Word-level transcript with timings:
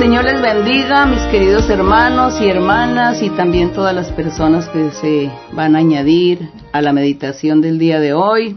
Señor 0.00 0.24
les 0.24 0.40
bendiga, 0.40 1.04
mis 1.04 1.20
queridos 1.24 1.68
hermanos 1.68 2.40
y 2.40 2.48
hermanas, 2.48 3.22
y 3.22 3.28
también 3.28 3.74
todas 3.74 3.94
las 3.94 4.10
personas 4.12 4.66
que 4.70 4.90
se 4.92 5.30
van 5.52 5.76
a 5.76 5.80
añadir 5.80 6.48
a 6.72 6.80
la 6.80 6.94
meditación 6.94 7.60
del 7.60 7.78
día 7.78 8.00
de 8.00 8.14
hoy, 8.14 8.56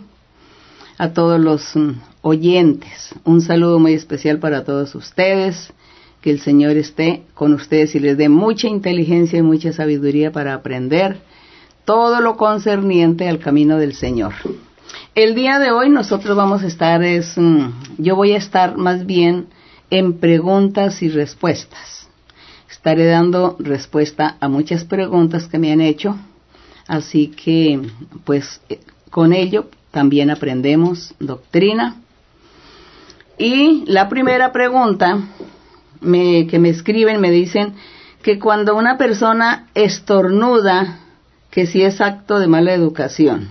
a 0.97 1.09
todos 1.09 1.41
los 1.41 1.75
mm, 1.75 1.95
oyentes. 2.21 3.13
Un 3.25 3.41
saludo 3.41 3.77
muy 3.77 3.91
especial 3.91 4.39
para 4.39 4.63
todos 4.63 4.95
ustedes, 4.95 5.73
que 6.21 6.31
el 6.31 6.39
Señor 6.39 6.77
esté 6.77 7.23
con 7.33 7.53
ustedes 7.53 7.93
y 7.93 7.99
les 7.99 8.17
dé 8.17 8.29
mucha 8.29 8.69
inteligencia 8.69 9.37
y 9.37 9.41
mucha 9.41 9.73
sabiduría 9.73 10.31
para 10.31 10.53
aprender 10.53 11.17
todo 11.83 12.21
lo 12.21 12.37
concerniente 12.37 13.27
al 13.27 13.39
camino 13.39 13.75
del 13.75 13.95
Señor. 13.95 14.31
El 15.13 15.35
día 15.35 15.59
de 15.59 15.71
hoy 15.71 15.89
nosotros 15.89 16.37
vamos 16.37 16.63
a 16.63 16.67
estar, 16.67 17.03
es, 17.03 17.37
mm, 17.37 17.65
yo 17.97 18.15
voy 18.15 18.31
a 18.31 18.37
estar 18.37 18.77
más 18.77 19.05
bien 19.05 19.47
en 19.93 20.13
preguntas 20.19 21.03
y 21.03 21.09
respuestas. 21.09 22.07
Estaré 22.67 23.05
dando 23.05 23.55
respuesta 23.59 24.37
a 24.39 24.47
muchas 24.49 24.85
preguntas 24.85 25.45
que 25.45 25.59
me 25.59 25.71
han 25.71 25.81
hecho, 25.81 26.17
así 26.87 27.27
que 27.27 27.79
pues 28.23 28.59
eh, 28.69 28.79
con 29.11 29.33
ello 29.33 29.69
también 29.91 30.31
aprendemos 30.31 31.13
doctrina. 31.19 31.97
Y 33.37 33.83
la 33.85 34.09
primera 34.09 34.51
pregunta 34.51 35.19
que 36.01 36.59
me 36.59 36.69
escriben 36.69 37.21
me 37.21 37.29
dicen 37.29 37.75
que 38.23 38.39
cuando 38.39 38.75
una 38.75 38.97
persona 38.97 39.67
estornuda, 39.75 41.01
que 41.51 41.67
si 41.67 41.83
es 41.83 42.01
acto 42.01 42.39
de 42.39 42.47
mala 42.47 42.73
educación, 42.73 43.49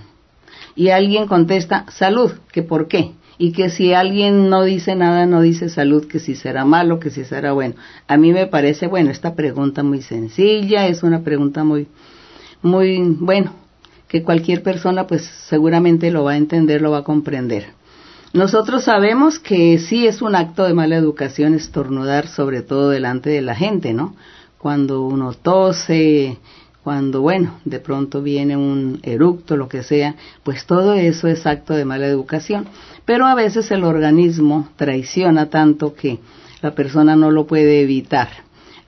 y 0.75 0.89
alguien 0.89 1.25
contesta 1.25 1.85
salud, 1.89 2.33
que 2.51 2.63
por 2.63 2.89
qué 2.89 3.13
y 3.37 3.51
que 3.51 3.69
si 3.69 3.93
alguien 3.93 4.49
no 4.49 4.63
dice 4.63 4.95
nada, 4.95 5.25
no 5.25 5.41
dice 5.41 5.69
salud, 5.69 6.05
que 6.05 6.19
si 6.19 6.35
será 6.35 6.65
malo, 6.65 6.99
que 6.99 7.09
si 7.09 7.25
será 7.25 7.53
bueno. 7.53 7.75
A 8.07 8.17
mí 8.17 8.31
me 8.31 8.47
parece, 8.47 8.87
bueno, 8.87 9.09
esta 9.09 9.35
pregunta 9.35 9.83
muy 9.83 10.01
sencilla, 10.01 10.87
es 10.87 11.03
una 11.03 11.23
pregunta 11.23 11.63
muy, 11.63 11.87
muy, 12.61 12.99
bueno, 13.19 13.53
que 14.07 14.23
cualquier 14.23 14.61
persona 14.61 15.07
pues 15.07 15.23
seguramente 15.23 16.11
lo 16.11 16.23
va 16.23 16.33
a 16.33 16.37
entender, 16.37 16.81
lo 16.81 16.91
va 16.91 16.99
a 16.99 17.03
comprender. 17.03 17.65
Nosotros 18.33 18.85
sabemos 18.85 19.37
que 19.37 19.77
sí 19.77 20.07
es 20.07 20.21
un 20.21 20.35
acto 20.35 20.63
de 20.63 20.73
mala 20.73 20.95
educación 20.95 21.53
estornudar, 21.53 22.27
sobre 22.27 22.63
todo 22.63 22.89
delante 22.89 23.29
de 23.29 23.41
la 23.41 23.53
gente, 23.53 23.93
¿no? 23.93 24.15
Cuando 24.57 25.01
uno 25.03 25.33
tose, 25.33 26.39
cuando, 26.83 27.21
bueno, 27.21 27.59
de 27.63 27.79
pronto 27.79 28.21
viene 28.21 28.57
un 28.57 28.99
eructo, 29.03 29.55
lo 29.55 29.69
que 29.69 29.83
sea, 29.83 30.15
pues 30.43 30.65
todo 30.65 30.95
eso 30.95 31.27
es 31.27 31.47
acto 31.47 31.73
de 31.73 31.85
mala 31.85 32.07
educación. 32.07 32.65
Pero 33.05 33.25
a 33.25 33.35
veces 33.35 33.71
el 33.71 33.85
organismo 33.85 34.69
traiciona 34.75 35.49
tanto 35.49 35.93
que 35.93 36.19
la 36.61 36.75
persona 36.75 37.15
no 37.15 37.31
lo 37.31 37.47
puede 37.47 37.81
evitar. 37.81 38.27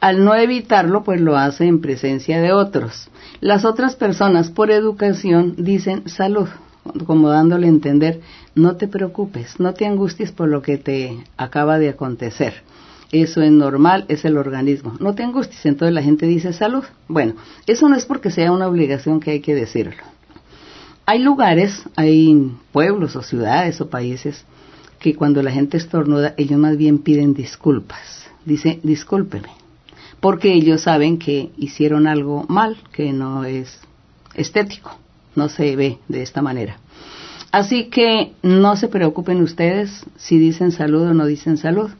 Al 0.01 0.25
no 0.25 0.35
evitarlo, 0.35 1.03
pues 1.03 1.21
lo 1.21 1.37
hace 1.37 1.65
en 1.65 1.79
presencia 1.79 2.41
de 2.41 2.51
otros. 2.51 3.09
Las 3.39 3.63
otras 3.63 3.95
personas, 3.95 4.49
por 4.51 4.71
educación, 4.71 5.55
dicen 5.57 6.07
salud, 6.09 6.49
como 7.05 7.29
dándole 7.29 7.67
a 7.67 7.69
entender, 7.69 8.19
no 8.55 8.75
te 8.75 8.89
preocupes, 8.89 9.59
no 9.59 9.73
te 9.73 9.85
angusties 9.85 10.33
por 10.33 10.49
lo 10.49 10.61
que 10.61 10.77
te 10.77 11.17
acaba 11.37 11.79
de 11.79 11.89
acontecer 11.89 12.55
eso 13.21 13.41
es 13.41 13.51
normal, 13.51 14.05
es 14.07 14.25
el 14.25 14.37
organismo. 14.37 14.95
No 14.99 15.13
te 15.15 15.23
angusties, 15.23 15.65
entonces 15.65 15.93
la 15.93 16.01
gente 16.01 16.25
dice 16.25 16.53
salud. 16.53 16.83
Bueno, 17.07 17.33
eso 17.67 17.87
no 17.89 17.95
es 17.95 18.05
porque 18.05 18.31
sea 18.31 18.51
una 18.51 18.67
obligación 18.67 19.19
que 19.19 19.31
hay 19.31 19.39
que 19.41 19.55
decirlo. 19.55 20.03
Hay 21.05 21.19
lugares, 21.19 21.83
hay 21.95 22.51
pueblos 22.71 23.15
o 23.15 23.21
ciudades 23.21 23.79
o 23.79 23.89
países 23.89 24.43
que 24.99 25.13
cuando 25.13 25.43
la 25.43 25.51
gente 25.51 25.77
estornuda, 25.77 26.33
ellos 26.37 26.59
más 26.59 26.77
bien 26.77 26.99
piden 26.99 27.33
disculpas. 27.33 28.25
Dice, 28.43 28.79
discúlpeme, 28.81 29.49
porque 30.19 30.53
ellos 30.53 30.81
saben 30.81 31.19
que 31.19 31.51
hicieron 31.57 32.07
algo 32.07 32.45
mal, 32.47 32.77
que 32.91 33.13
no 33.13 33.43
es 33.43 33.79
estético, 34.33 34.97
no 35.35 35.49
se 35.49 35.75
ve 35.75 35.99
de 36.07 36.23
esta 36.23 36.41
manera. 36.41 36.79
Así 37.51 37.85
que 37.85 38.33
no 38.41 38.75
se 38.75 38.87
preocupen 38.87 39.41
ustedes 39.41 40.05
si 40.17 40.37
dicen 40.39 40.71
salud 40.71 41.03
o 41.03 41.13
no 41.13 41.25
dicen 41.25 41.57
salud 41.57 41.91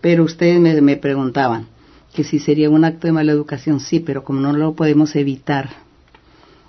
pero 0.00 0.24
ustedes 0.24 0.60
me, 0.60 0.96
preguntaban 0.96 1.66
que 2.14 2.24
si 2.24 2.38
sería 2.38 2.70
un 2.70 2.84
acto 2.84 3.06
de 3.06 3.12
mala 3.12 3.32
educación, 3.32 3.80
sí, 3.80 4.00
pero 4.00 4.24
como 4.24 4.40
no 4.40 4.52
lo 4.52 4.74
podemos 4.74 5.14
evitar, 5.16 5.70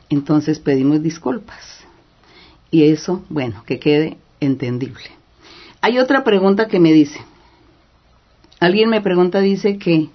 entonces 0.09 0.59
pedimos 0.59 1.01
disculpas. 1.01 1.79
Y 2.69 2.83
eso, 2.85 3.23
bueno, 3.29 3.63
que 3.65 3.79
quede 3.79 4.17
entendible. 4.39 5.05
Hay 5.81 5.97
otra 5.97 6.23
pregunta 6.23 6.67
que 6.67 6.79
me 6.79 6.93
dice, 6.93 7.19
alguien 8.59 8.89
me 8.89 9.01
pregunta, 9.01 9.39
dice 9.39 9.77
que, 9.77 10.09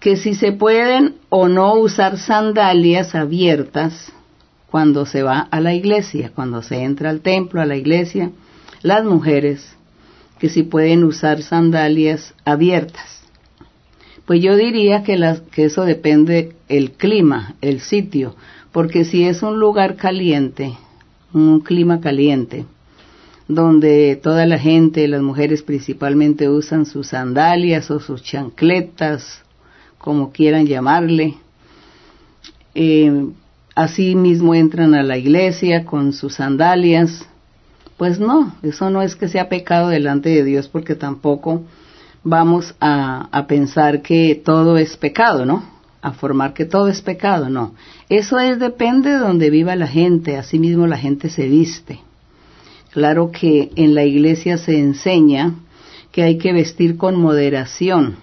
que 0.00 0.16
si 0.16 0.34
se 0.34 0.52
pueden 0.52 1.16
o 1.28 1.48
no 1.48 1.74
usar 1.74 2.18
sandalias 2.18 3.14
abiertas 3.14 4.12
cuando 4.70 5.06
se 5.06 5.22
va 5.22 5.40
a 5.50 5.60
la 5.60 5.74
iglesia, 5.74 6.32
cuando 6.34 6.62
se 6.62 6.82
entra 6.82 7.10
al 7.10 7.20
templo, 7.20 7.60
a 7.60 7.66
la 7.66 7.76
iglesia, 7.76 8.32
las 8.82 9.04
mujeres 9.04 9.73
que 10.44 10.50
si 10.50 10.62
pueden 10.62 11.04
usar 11.04 11.40
sandalias 11.40 12.34
abiertas. 12.44 13.22
Pues 14.26 14.42
yo 14.42 14.56
diría 14.56 15.02
que, 15.02 15.18
eso 15.56 15.86
depende 15.86 16.52
el 16.68 16.90
clima, 16.90 17.54
el 17.62 17.80
sitio, 17.80 18.36
porque 18.70 19.06
si 19.06 19.24
es 19.24 19.42
un 19.42 19.58
lugar 19.58 19.96
caliente, 19.96 20.74
un 21.32 21.60
clima 21.60 22.02
caliente, 22.02 22.66
donde 23.48 24.20
toda 24.22 24.44
la 24.44 24.58
gente, 24.58 25.08
las 25.08 25.22
mujeres 25.22 25.62
principalmente 25.62 26.50
usan 26.50 26.84
sus 26.84 27.06
sandalias 27.06 27.90
o 27.90 27.98
sus 27.98 28.22
chancletas, 28.22 29.42
como 29.96 30.30
quieran 30.30 30.66
llamarle, 30.66 31.36
eh, 32.74 33.30
así 33.74 34.14
mismo 34.14 34.54
entran 34.54 34.94
a 34.94 35.02
la 35.02 35.16
iglesia 35.16 35.86
con 35.86 36.12
sus 36.12 36.34
sandalias, 36.34 37.26
pues 37.96 38.18
no, 38.18 38.54
eso 38.62 38.90
no 38.90 39.02
es 39.02 39.14
que 39.14 39.28
sea 39.28 39.48
pecado 39.48 39.88
delante 39.88 40.30
de 40.30 40.44
Dios 40.44 40.68
porque 40.68 40.94
tampoco 40.94 41.62
vamos 42.24 42.74
a, 42.80 43.44
pensar 43.46 44.02
que 44.02 44.34
todo 44.34 44.78
es 44.78 44.96
pecado, 44.96 45.44
¿no? 45.44 45.62
A 46.02 46.12
formar 46.12 46.54
que 46.54 46.64
todo 46.64 46.88
es 46.88 47.02
pecado, 47.02 47.48
no. 47.48 47.74
Eso 48.08 48.38
es 48.38 48.58
depende 48.58 49.10
de 49.10 49.18
donde 49.18 49.50
viva 49.50 49.76
la 49.76 49.86
gente, 49.86 50.36
así 50.36 50.58
mismo 50.58 50.86
la 50.86 50.98
gente 50.98 51.28
se 51.28 51.46
viste. 51.46 52.00
Claro 52.90 53.30
que 53.30 53.70
en 53.76 53.94
la 53.94 54.04
iglesia 54.04 54.56
se 54.56 54.78
enseña 54.78 55.54
que 56.10 56.22
hay 56.22 56.38
que 56.38 56.52
vestir 56.52 56.96
con 56.96 57.16
moderación, 57.16 58.16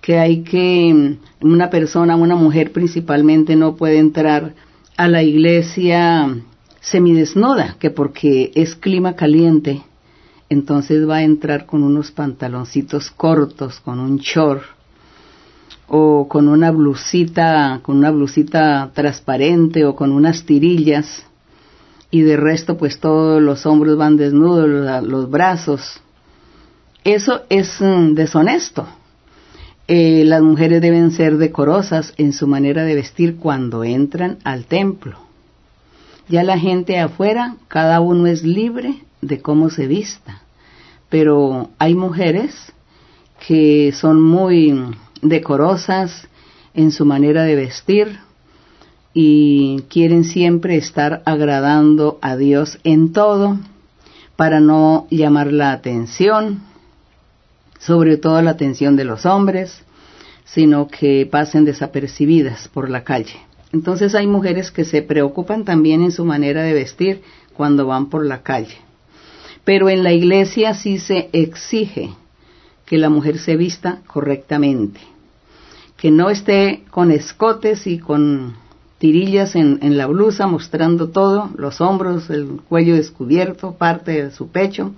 que 0.00 0.18
hay 0.18 0.42
que, 0.42 1.16
una 1.40 1.70
persona, 1.70 2.16
una 2.16 2.34
mujer 2.36 2.72
principalmente 2.72 3.56
no 3.56 3.76
puede 3.76 3.98
entrar 3.98 4.54
a 4.96 5.08
la 5.08 5.22
iglesia 5.22 6.36
semidesnuda, 6.82 7.76
que 7.78 7.90
porque 7.90 8.50
es 8.54 8.74
clima 8.74 9.14
caliente, 9.14 9.82
entonces 10.50 11.08
va 11.08 11.16
a 11.16 11.22
entrar 11.22 11.64
con 11.64 11.82
unos 11.82 12.10
pantaloncitos 12.10 13.10
cortos, 13.10 13.80
con 13.80 13.98
un 13.98 14.18
short 14.18 14.62
o 15.88 16.26
con 16.28 16.48
una 16.48 16.70
blusita, 16.70 17.80
con 17.82 17.96
una 17.96 18.10
blusita 18.10 18.90
transparente 18.92 19.84
o 19.86 19.94
con 19.94 20.12
unas 20.12 20.44
tirillas 20.44 21.24
y 22.10 22.20
de 22.20 22.36
resto 22.36 22.76
pues 22.76 22.98
todos 22.98 23.40
los 23.40 23.64
hombros 23.64 23.96
van 23.96 24.16
desnudos, 24.16 24.68
los, 25.04 25.30
brazos. 25.30 26.02
Eso 27.04 27.42
es 27.48 27.80
mm, 27.80 28.14
deshonesto. 28.14 28.86
Eh, 29.88 30.24
las 30.26 30.42
mujeres 30.42 30.82
deben 30.82 31.10
ser 31.12 31.38
decorosas 31.38 32.12
en 32.16 32.32
su 32.32 32.46
manera 32.46 32.84
de 32.84 32.94
vestir 32.94 33.36
cuando 33.36 33.84
entran 33.84 34.38
al 34.44 34.66
templo. 34.66 35.31
Ya 36.28 36.42
la 36.42 36.58
gente 36.58 36.98
afuera, 36.98 37.56
cada 37.68 38.00
uno 38.00 38.26
es 38.26 38.42
libre 38.42 39.02
de 39.20 39.40
cómo 39.40 39.70
se 39.70 39.86
vista. 39.86 40.42
Pero 41.08 41.70
hay 41.78 41.94
mujeres 41.94 42.72
que 43.46 43.92
son 43.92 44.20
muy 44.22 44.74
decorosas 45.20 46.28
en 46.74 46.90
su 46.90 47.04
manera 47.04 47.42
de 47.42 47.56
vestir 47.56 48.18
y 49.14 49.82
quieren 49.88 50.24
siempre 50.24 50.76
estar 50.76 51.22
agradando 51.26 52.18
a 52.22 52.36
Dios 52.36 52.78
en 52.84 53.12
todo 53.12 53.58
para 54.36 54.60
no 54.60 55.06
llamar 55.10 55.52
la 55.52 55.72
atención, 55.72 56.62
sobre 57.78 58.16
todo 58.16 58.40
la 58.42 58.52
atención 58.52 58.96
de 58.96 59.04
los 59.04 59.26
hombres, 59.26 59.82
sino 60.44 60.88
que 60.88 61.28
pasen 61.30 61.64
desapercibidas 61.64 62.68
por 62.68 62.88
la 62.88 63.04
calle. 63.04 63.40
Entonces 63.72 64.14
hay 64.14 64.26
mujeres 64.26 64.70
que 64.70 64.84
se 64.84 65.02
preocupan 65.02 65.64
también 65.64 66.02
en 66.02 66.12
su 66.12 66.24
manera 66.24 66.62
de 66.62 66.74
vestir 66.74 67.22
cuando 67.54 67.86
van 67.86 68.10
por 68.10 68.24
la 68.24 68.42
calle. 68.42 68.76
Pero 69.64 69.88
en 69.88 70.02
la 70.02 70.12
iglesia 70.12 70.74
sí 70.74 70.98
se 70.98 71.30
exige 71.32 72.10
que 72.84 72.98
la 72.98 73.08
mujer 73.08 73.38
se 73.38 73.56
vista 73.56 74.02
correctamente, 74.06 75.00
que 75.96 76.10
no 76.10 76.28
esté 76.30 76.82
con 76.90 77.10
escotes 77.10 77.86
y 77.86 77.98
con 77.98 78.54
tirillas 78.98 79.56
en, 79.56 79.96
la 79.96 80.06
blusa 80.06 80.46
mostrando 80.46 81.08
todo, 81.08 81.50
los 81.56 81.80
hombros, 81.80 82.30
el 82.30 82.60
cuello 82.68 82.94
descubierto, 82.94 83.72
parte 83.72 84.22
de 84.22 84.30
su 84.30 84.48
pecho, 84.48 84.92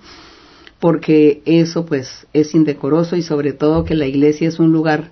porque 0.79 1.41
eso 1.47 1.87
pues 1.87 2.27
es 2.33 2.55
indecoroso 2.55 3.17
y 3.17 3.23
sobre 3.23 3.53
todo 3.53 3.85
que 3.85 3.95
la 3.95 4.07
iglesia 4.07 4.49
es 4.49 4.59
un 4.59 4.73
lugar 4.73 5.11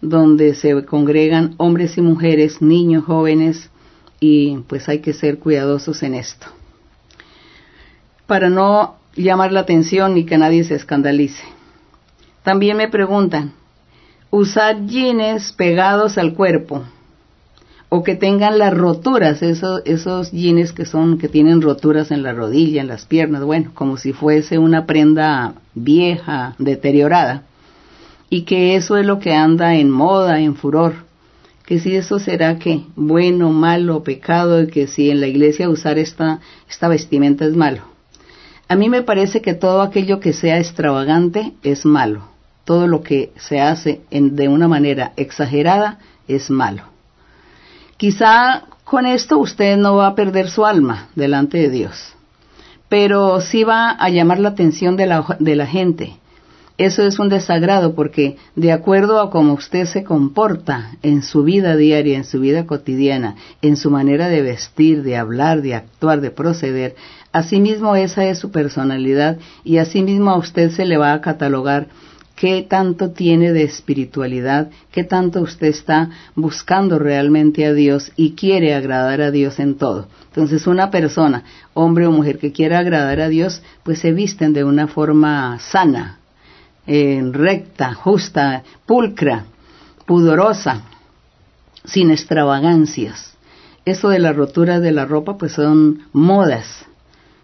donde 0.00 0.54
se 0.54 0.84
congregan 0.84 1.54
hombres 1.58 1.98
y 1.98 2.02
mujeres, 2.02 2.62
niños, 2.62 3.04
jóvenes, 3.04 3.70
y 4.18 4.58
pues 4.68 4.88
hay 4.88 5.00
que 5.00 5.12
ser 5.12 5.38
cuidadosos 5.38 6.02
en 6.02 6.14
esto. 6.14 6.46
Para 8.26 8.48
no 8.48 8.96
llamar 9.16 9.52
la 9.52 9.60
atención 9.60 10.16
y 10.16 10.24
que 10.24 10.38
nadie 10.38 10.64
se 10.64 10.74
escandalice. 10.74 11.42
También 12.42 12.76
me 12.76 12.88
preguntan, 12.88 13.52
usar 14.30 14.86
jeans 14.86 15.52
pegados 15.52 16.16
al 16.16 16.34
cuerpo 16.34 16.84
o 17.88 18.04
que 18.04 18.14
tengan 18.14 18.58
las 18.58 18.72
roturas, 18.72 19.42
esos, 19.42 19.82
esos 19.84 20.30
jeans 20.30 20.72
que 20.72 20.86
son, 20.86 21.18
que 21.18 21.28
tienen 21.28 21.60
roturas 21.60 22.12
en 22.12 22.22
la 22.22 22.32
rodilla, 22.32 22.80
en 22.80 22.88
las 22.88 23.04
piernas, 23.04 23.42
bueno, 23.42 23.72
como 23.74 23.96
si 23.96 24.12
fuese 24.12 24.58
una 24.58 24.86
prenda 24.86 25.54
vieja, 25.74 26.54
deteriorada, 26.58 27.42
y 28.30 28.42
que 28.42 28.76
eso 28.76 28.96
es 28.96 29.04
lo 29.04 29.18
que 29.18 29.34
anda 29.34 29.74
en 29.74 29.90
moda, 29.90 30.40
en 30.40 30.54
furor, 30.54 30.94
que 31.66 31.80
si 31.80 31.94
eso 31.94 32.18
será 32.18 32.58
que 32.58 32.84
bueno, 32.96 33.50
malo, 33.50 34.02
pecado, 34.02 34.62
y 34.62 34.68
que 34.68 34.86
si 34.86 35.10
en 35.10 35.20
la 35.20 35.26
iglesia 35.26 35.68
usar 35.68 35.98
esta, 35.98 36.40
esta 36.68 36.88
vestimenta 36.88 37.44
es 37.44 37.54
malo. 37.54 37.82
A 38.68 38.76
mí 38.76 38.88
me 38.88 39.02
parece 39.02 39.42
que 39.42 39.54
todo 39.54 39.82
aquello 39.82 40.20
que 40.20 40.32
sea 40.32 40.58
extravagante 40.58 41.52
es 41.64 41.84
malo. 41.84 42.28
Todo 42.64 42.86
lo 42.86 43.02
que 43.02 43.32
se 43.36 43.60
hace 43.60 44.00
de 44.10 44.48
una 44.48 44.68
manera 44.68 45.12
exagerada 45.16 45.98
es 46.28 46.50
malo. 46.50 46.84
Quizá 47.96 48.62
con 48.84 49.06
esto 49.06 49.38
usted 49.38 49.76
no 49.76 49.96
va 49.96 50.06
a 50.06 50.14
perder 50.14 50.48
su 50.48 50.64
alma 50.64 51.08
delante 51.16 51.58
de 51.58 51.70
Dios, 51.70 52.14
pero 52.88 53.40
sí 53.40 53.64
va 53.64 53.90
a 53.90 54.08
llamar 54.08 54.38
la 54.38 54.50
atención 54.50 54.96
de 54.96 55.06
la, 55.06 55.36
de 55.38 55.56
la 55.56 55.66
gente. 55.66 56.16
Eso 56.80 57.02
es 57.02 57.18
un 57.18 57.28
desagrado 57.28 57.94
porque 57.94 58.38
de 58.56 58.72
acuerdo 58.72 59.20
a 59.20 59.28
cómo 59.28 59.52
usted 59.52 59.84
se 59.84 60.02
comporta 60.02 60.92
en 61.02 61.22
su 61.22 61.44
vida 61.44 61.76
diaria, 61.76 62.16
en 62.16 62.24
su 62.24 62.40
vida 62.40 62.64
cotidiana, 62.64 63.36
en 63.60 63.76
su 63.76 63.90
manera 63.90 64.30
de 64.30 64.40
vestir, 64.40 65.02
de 65.02 65.18
hablar, 65.18 65.60
de 65.60 65.74
actuar, 65.74 66.22
de 66.22 66.30
proceder, 66.30 66.96
asimismo 67.32 67.96
esa 67.96 68.24
es 68.24 68.38
su 68.38 68.50
personalidad 68.50 69.36
y 69.62 69.76
asimismo 69.76 70.30
a 70.30 70.38
usted 70.38 70.70
se 70.70 70.86
le 70.86 70.96
va 70.96 71.12
a 71.12 71.20
catalogar 71.20 71.88
qué 72.34 72.64
tanto 72.66 73.10
tiene 73.10 73.52
de 73.52 73.64
espiritualidad, 73.64 74.70
qué 74.90 75.04
tanto 75.04 75.42
usted 75.42 75.66
está 75.66 76.08
buscando 76.34 76.98
realmente 76.98 77.66
a 77.66 77.74
Dios 77.74 78.10
y 78.16 78.30
quiere 78.30 78.74
agradar 78.74 79.20
a 79.20 79.30
Dios 79.30 79.60
en 79.60 79.74
todo. 79.74 80.08
Entonces 80.28 80.66
una 80.66 80.90
persona, 80.90 81.44
hombre 81.74 82.06
o 82.06 82.10
mujer 82.10 82.38
que 82.38 82.52
quiera 82.52 82.78
agradar 82.78 83.20
a 83.20 83.28
Dios, 83.28 83.62
pues 83.82 83.98
se 83.98 84.12
visten 84.12 84.54
de 84.54 84.64
una 84.64 84.86
forma 84.86 85.58
sana, 85.58 86.19
eh, 86.86 87.22
recta, 87.32 87.94
justa, 87.94 88.62
pulcra, 88.86 89.44
pudorosa, 90.06 90.82
sin 91.84 92.10
extravagancias. 92.10 93.36
Eso 93.84 94.08
de 94.08 94.18
la 94.18 94.32
rotura 94.32 94.80
de 94.80 94.92
la 94.92 95.04
ropa 95.04 95.36
pues 95.38 95.52
son 95.52 96.02
modas 96.12 96.86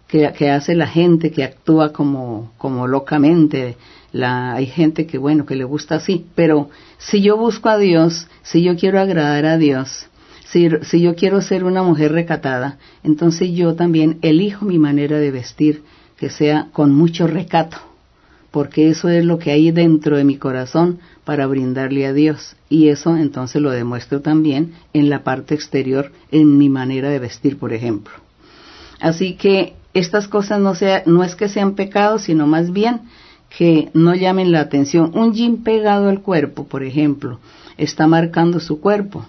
que, 0.07 0.49
hace 0.49 0.75
la 0.75 0.87
gente 0.87 1.31
que 1.31 1.43
actúa 1.43 1.91
como, 1.91 2.53
como 2.57 2.87
locamente, 2.87 3.75
la, 4.11 4.53
hay 4.53 4.65
gente 4.65 5.05
que, 5.05 5.17
bueno, 5.17 5.45
que 5.45 5.55
le 5.55 5.65
gusta 5.65 5.95
así, 5.95 6.25
pero 6.33 6.69
si 6.97 7.21
yo 7.21 7.37
busco 7.37 7.69
a 7.69 7.77
Dios, 7.77 8.27
si 8.41 8.63
yo 8.63 8.75
quiero 8.77 8.99
agradar 8.99 9.45
a 9.45 9.57
Dios, 9.57 10.07
si, 10.45 10.69
si 10.83 11.01
yo 11.01 11.15
quiero 11.15 11.41
ser 11.41 11.65
una 11.65 11.83
mujer 11.83 12.13
recatada, 12.13 12.77
entonces 13.03 13.49
yo 13.51 13.75
también 13.75 14.17
elijo 14.21 14.65
mi 14.65 14.79
manera 14.79 15.19
de 15.19 15.31
vestir, 15.31 15.83
que 16.17 16.29
sea 16.29 16.69
con 16.71 16.93
mucho 16.95 17.27
recato, 17.27 17.77
porque 18.51 18.89
eso 18.89 19.09
es 19.09 19.25
lo 19.25 19.39
que 19.39 19.51
hay 19.51 19.71
dentro 19.71 20.17
de 20.17 20.23
mi 20.23 20.37
corazón 20.37 20.99
para 21.25 21.47
brindarle 21.47 22.05
a 22.05 22.13
Dios. 22.13 22.55
Y 22.69 22.89
eso 22.89 23.15
entonces 23.17 23.61
lo 23.61 23.71
demuestro 23.71 24.21
también 24.21 24.73
en 24.93 25.09
la 25.09 25.23
parte 25.23 25.55
exterior, 25.55 26.11
en 26.31 26.57
mi 26.57 26.69
manera 26.69 27.09
de 27.09 27.19
vestir, 27.19 27.57
por 27.57 27.73
ejemplo. 27.73 28.13
Así 28.99 29.33
que 29.35 29.73
estas 29.93 30.27
cosas 30.27 30.59
no, 30.59 30.75
sea, 30.75 31.03
no 31.05 31.23
es 31.23 31.35
que 31.35 31.49
sean 31.49 31.75
pecados, 31.75 32.23
sino 32.23 32.47
más 32.47 32.71
bien 32.71 33.01
que 33.55 33.89
no 33.93 34.15
llamen 34.15 34.51
la 34.51 34.61
atención. 34.61 35.11
Un 35.13 35.33
jean 35.33 35.57
pegado 35.57 36.09
al 36.09 36.21
cuerpo, 36.21 36.67
por 36.67 36.83
ejemplo, 36.83 37.39
está 37.77 38.07
marcando 38.07 38.59
su 38.59 38.79
cuerpo 38.79 39.25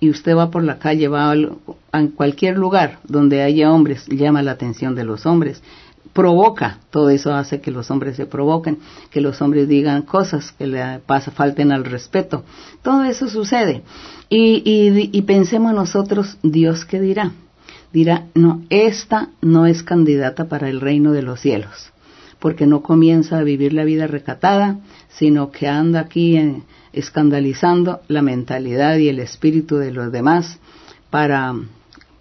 y 0.00 0.10
usted 0.10 0.36
va 0.36 0.50
por 0.50 0.64
la 0.64 0.78
calle, 0.78 1.06
va 1.06 1.32
a 1.32 2.06
cualquier 2.16 2.58
lugar 2.58 2.98
donde 3.04 3.42
haya 3.42 3.72
hombres, 3.72 4.06
llama 4.08 4.42
la 4.42 4.50
atención 4.50 4.96
de 4.96 5.04
los 5.04 5.26
hombres, 5.26 5.62
provoca, 6.12 6.78
todo 6.90 7.10
eso 7.10 7.34
hace 7.34 7.60
que 7.60 7.70
los 7.70 7.90
hombres 7.90 8.16
se 8.16 8.26
provoquen, 8.26 8.78
que 9.10 9.20
los 9.20 9.40
hombres 9.40 9.68
digan 9.68 10.02
cosas 10.02 10.52
que 10.52 10.66
le 10.66 10.98
pasa, 11.00 11.30
falten 11.30 11.72
al 11.72 11.84
respeto. 11.84 12.44
Todo 12.82 13.04
eso 13.04 13.28
sucede. 13.28 13.82
Y, 14.28 14.62
y, 14.64 15.10
y 15.12 15.22
pensemos 15.22 15.74
nosotros, 15.74 16.38
Dios 16.42 16.84
qué 16.84 17.00
dirá. 17.00 17.32
Dirá, 17.92 18.26
no, 18.34 18.62
esta 18.70 19.28
no 19.40 19.66
es 19.66 19.82
candidata 19.82 20.46
para 20.46 20.68
el 20.68 20.80
reino 20.80 21.12
de 21.12 21.22
los 21.22 21.40
cielos 21.40 21.92
porque 22.42 22.66
no 22.66 22.82
comienza 22.82 23.38
a 23.38 23.44
vivir 23.44 23.72
la 23.72 23.84
vida 23.84 24.08
recatada, 24.08 24.80
sino 25.08 25.52
que 25.52 25.68
anda 25.68 26.00
aquí 26.00 26.36
escandalizando 26.92 28.00
la 28.08 28.20
mentalidad 28.20 28.96
y 28.96 29.08
el 29.08 29.20
espíritu 29.20 29.76
de 29.76 29.92
los 29.92 30.10
demás 30.10 30.58
para 31.08 31.54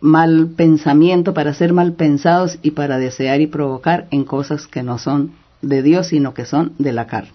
mal 0.02 0.50
pensamiento, 0.58 1.34
para 1.34 1.54
ser 1.54 1.74
mal 1.74 1.94
pensados 1.94 2.58
y 2.62 2.72
para 2.72 2.98
desear 2.98 3.40
y 3.40 3.48
provocar 3.48 4.08
en 4.12 4.26
cosas 4.26 4.68
que 4.68 4.84
no 4.84 4.98
son 4.98 5.32
de 5.62 5.84
Dios, 5.84 6.08
sino 6.08 6.34
que 6.34 6.46
son 6.46 6.74
de 6.80 6.92
la 6.92 7.08
carne. 7.08 7.32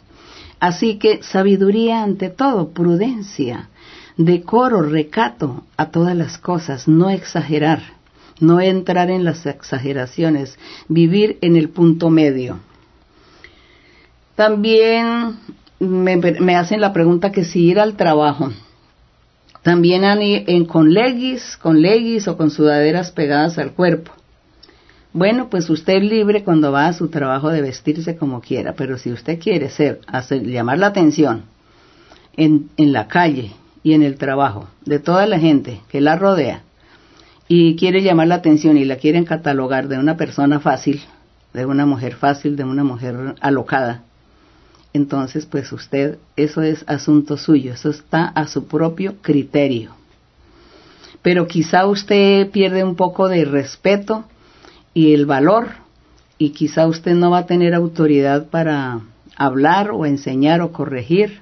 Así 0.59 0.99
que 0.99 1.23
sabiduría 1.23 2.03
ante 2.03 2.29
todo, 2.29 2.71
prudencia, 2.71 3.69
decoro, 4.17 4.83
recato 4.83 5.65
a 5.77 5.91
todas 5.91 6.17
las 6.17 6.39
cosas, 6.39 6.89
no 6.89 7.11
exagerar, 7.11 7.83
no 8.41 8.61
entrar 8.61 9.11
en 9.11 9.25
las 9.25 9.47
exageraciones, 9.47 10.59
vivir 10.89 11.39
en 11.43 11.57
el 11.57 11.69
punto 11.69 12.11
medio. 12.11 12.59
También 14.35 15.37
me, 15.79 16.57
hacen 16.57 16.81
la 16.81 16.93
pregunta 16.93 17.33
que 17.33 17.45
si 17.45 17.65
ir 17.65 17.79
al 17.79 17.97
trabajo. 17.97 18.51
También 19.67 20.05
han 20.05 20.21
en, 20.23 20.65
con 20.65 20.95
leggings, 20.95 21.57
con 21.57 21.83
leggings 21.83 22.29
o 22.29 22.37
con 22.37 22.53
sudaderas 22.53 23.11
pegadas 23.11 23.59
al 23.59 23.73
cuerpo. 23.73 24.13
Bueno, 25.13 25.49
pues 25.51 25.69
usted 25.69 25.95
es 25.95 26.05
libre 26.05 26.45
cuando 26.45 26.71
va 26.71 26.87
a 26.87 26.93
su 26.93 27.09
trabajo 27.09 27.49
de 27.49 27.63
vestirse 27.63 28.17
como 28.17 28.41
quiera, 28.41 28.75
pero 28.75 28.97
si 28.97 29.11
usted 29.11 29.41
quiere 29.41 29.69
ser, 29.69 30.03
hacer, 30.07 30.47
llamar 30.47 30.79
la 30.79 30.87
atención 30.87 31.47
en, 32.37 32.71
en 32.77 32.93
la 32.93 33.09
calle 33.09 33.55
y 33.83 33.95
en 33.95 34.05
el 34.05 34.19
trabajo 34.19 34.69
de 34.85 35.01
toda 35.01 35.27
la 35.27 35.41
gente 35.41 35.81
que 35.89 36.01
la 36.01 36.15
rodea 36.15 36.63
y 37.49 37.75
quiere 37.75 38.05
llamar 38.05 38.29
la 38.29 38.37
atención 38.37 38.79
y 38.79 38.85
la 38.85 38.99
quieren 38.99 39.25
catalogar 39.25 39.89
de 39.89 39.99
una 39.99 40.17
persona 40.17 40.61
fácil, 40.61 41.03
de 41.53 41.67
una 41.67 41.87
mujer 41.87 42.15
fácil, 42.15 42.55
de 42.55 42.63
una 42.63 42.85
mujer 42.85 43.35
alocada, 43.41 44.05
entonces 44.97 45.47
pues 45.47 45.71
usted, 45.73 46.19
eso 46.37 46.63
es 46.63 46.85
asunto 46.89 47.37
suyo, 47.37 47.73
eso 47.75 47.91
está 47.91 48.27
a 48.27 48.49
su 48.49 48.67
propio 48.67 49.17
criterio. 49.23 49.93
Pero 51.23 51.47
quizá 51.47 51.87
usted 51.87 52.51
pierde 52.51 52.85
un 52.85 52.97
poco 52.97 53.29
de 53.29 53.45
respeto 53.45 54.25
y 54.95 55.15
el 55.15 55.27
valor 55.27 55.69
y 56.39 56.51
quizá 56.51 56.87
usted 56.87 57.15
no 57.15 57.31
va 57.31 57.39
a 57.39 57.47
tener 57.47 57.75
autoridad 57.75 58.49
para 58.49 59.01
hablar 59.37 59.91
o 59.91 60.07
enseñar 60.07 60.61
o 60.61 60.73
corregir 60.73 61.41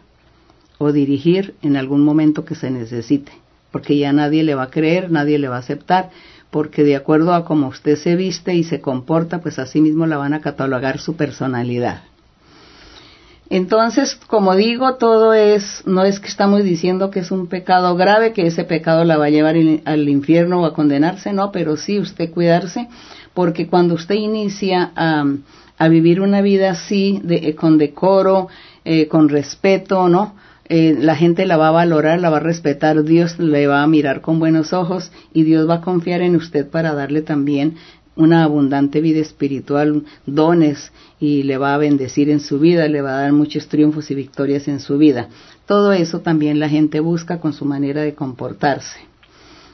o 0.79 0.93
dirigir 0.93 1.55
en 1.63 1.77
algún 1.77 2.03
momento 2.03 2.45
que 2.45 2.55
se 2.55 2.71
necesite, 2.71 3.33
porque 3.71 3.97
ya 3.97 4.13
nadie 4.13 4.43
le 4.43 4.55
va 4.55 4.65
a 4.65 4.71
creer, 4.71 5.11
nadie 5.11 5.39
le 5.39 5.49
va 5.49 5.57
a 5.57 5.61
aceptar, 5.61 6.11
porque 6.51 6.85
de 6.85 6.97
acuerdo 6.97 7.35
a 7.35 7.45
cómo 7.45 7.69
usted 7.69 7.97
se 7.97 8.17
viste 8.17 8.55
y 8.55 8.65
se 8.65 8.81
comporta, 8.81 9.41
pues 9.41 9.59
así 9.59 9.81
mismo 9.81 10.07
la 10.07 10.17
van 10.17 10.35
a 10.35 10.41
catalogar 10.41 10.99
su 10.99 11.17
personalidad. 11.17 12.03
Entonces, 13.51 14.19
como 14.27 14.57
digo, 14.57 14.95
todo 14.95 15.35
es, 15.35 15.83
no 15.87 16.05
es 16.05 16.19
que 16.19 16.29
estamos 16.29 16.65
diciendo 16.65 17.11
que 17.11 17.21
es 17.21 17.31
un 17.31 17.47
pecado 17.47 17.95
grave, 17.95 18.33
que 18.33 18.47
ese 18.47 18.65
pecado 18.65 19.05
la 19.05 19.19
va 19.19 19.27
a 19.27 19.31
llevar 19.31 19.57
al 19.85 20.09
infierno 20.09 20.63
o 20.63 20.65
a 20.65 20.75
condenarse, 20.75 21.33
no, 21.33 21.53
pero 21.53 21.77
sí 21.77 21.99
usted 21.99 22.31
cuidarse, 22.31 22.89
porque 23.35 23.67
cuando 23.67 23.95
usted 23.95 24.15
inicia 24.15 24.93
a, 24.97 25.25
a 25.77 25.89
vivir 25.89 26.21
una 26.21 26.41
vida 26.41 26.71
así, 26.71 27.21
de, 27.23 27.37
eh, 27.37 27.55
con 27.55 27.77
decoro, 27.77 28.49
eh, 28.85 29.09
con 29.09 29.29
respeto, 29.29 30.09
¿no? 30.09 30.35
Eh, 30.67 30.97
la 30.99 31.15
gente 31.15 31.45
la 31.45 31.59
va 31.59 31.69
a 31.69 31.73
valorar, 31.73 32.19
la 32.21 32.31
va 32.31 32.39
a 32.39 32.41
respetar, 32.41 33.05
Dios 33.05 33.39
le 33.39 33.67
va 33.67 33.83
a 33.83 33.87
mirar 33.87 34.23
con 34.23 34.39
buenos 34.39 34.73
ojos 34.73 35.13
y 35.35 35.43
Dios 35.43 35.69
va 35.69 35.77
a 35.77 35.81
confiar 35.83 36.23
en 36.23 36.37
usted 36.37 36.71
para 36.71 36.95
darle 36.95 37.21
también 37.21 37.77
una 38.17 38.45
abundante 38.45 39.01
vida 39.01 39.21
espiritual, 39.21 40.05
dones 40.27 40.93
y 41.21 41.43
le 41.43 41.59
va 41.59 41.75
a 41.75 41.79
bendecir 41.79 42.31
en 42.31 42.41
su 42.41 42.59
vida, 42.59 42.89
le 42.89 43.03
va 43.03 43.19
a 43.19 43.23
dar 43.23 43.33
muchos 43.33 43.69
triunfos 43.69 44.11
y 44.11 44.15
victorias 44.15 44.69
en 44.69 44.81
su 44.81 44.99
vida. 44.99 45.29
Todo 45.67 45.93
eso 45.93 46.21
también 46.21 46.61
la 46.61 46.69
gente 46.69 47.01
busca 47.01 47.41
con 47.41 47.53
su 47.53 47.65
manera 47.65 48.03
de 48.03 48.15
comportarse. 48.15 49.01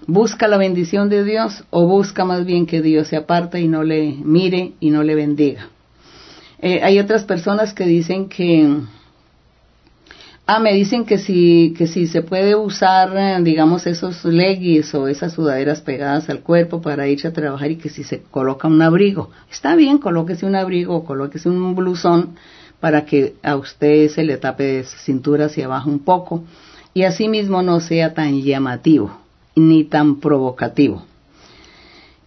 ¿Busca 0.07 0.49
la 0.49 0.57
bendición 0.57 1.09
de 1.09 1.25
Dios 1.25 1.65
o 1.71 1.87
busca 1.87 2.25
más 2.25 2.47
bien 2.47 2.67
que 2.67 2.81
Dios 2.81 3.09
se 3.09 3.17
aparte 3.17 3.61
y 3.61 3.69
no 3.69 3.83
le 3.83 4.17
mire 4.25 4.73
y 4.81 4.91
no 4.91 5.03
le 5.03 5.15
bendiga? 5.15 5.69
Eh, 6.63 6.81
hay 6.83 6.99
otras 6.99 7.25
personas 7.25 7.75
que 7.75 7.85
dicen 7.85 8.29
que 8.29 8.81
Ah, 10.53 10.59
me 10.59 10.75
dicen 10.75 11.05
que 11.05 11.19
si, 11.19 11.75
que 11.79 11.87
si 11.87 12.09
se 12.09 12.23
puede 12.23 12.57
usar, 12.57 13.17
eh, 13.17 13.39
digamos, 13.41 13.87
esos 13.87 14.25
leggings 14.25 14.93
o 14.97 15.07
esas 15.07 15.35
sudaderas 15.35 15.81
pegadas 15.81 16.29
al 16.29 16.41
cuerpo 16.41 16.83
para 16.83 17.07
irse 17.07 17.29
a 17.29 17.33
trabajar 17.33 17.71
y 17.71 17.77
que 17.77 17.89
si 17.89 18.03
se 18.03 18.23
coloca 18.33 18.67
un 18.67 18.83
abrigo. 18.83 19.31
Está 19.49 19.77
bien, 19.77 19.99
colóquese 19.99 20.47
un 20.47 20.57
abrigo 20.57 20.97
o 20.97 21.05
colóquese 21.05 21.49
un 21.49 21.77
blusón 21.77 22.31
para 22.81 23.05
que 23.05 23.35
a 23.45 23.55
usted 23.55 24.09
se 24.09 24.25
le 24.25 24.39
tape 24.39 24.65
de 24.65 24.83
cintura 24.83 25.45
hacia 25.45 25.67
abajo 25.67 25.89
un 25.89 26.01
poco 26.01 26.43
y 26.95 27.05
asimismo 27.05 27.63
no 27.63 27.79
sea 27.79 28.13
tan 28.13 28.43
llamativo 28.43 29.21
ni 29.55 29.85
tan 29.85 30.19
provocativo 30.19 31.05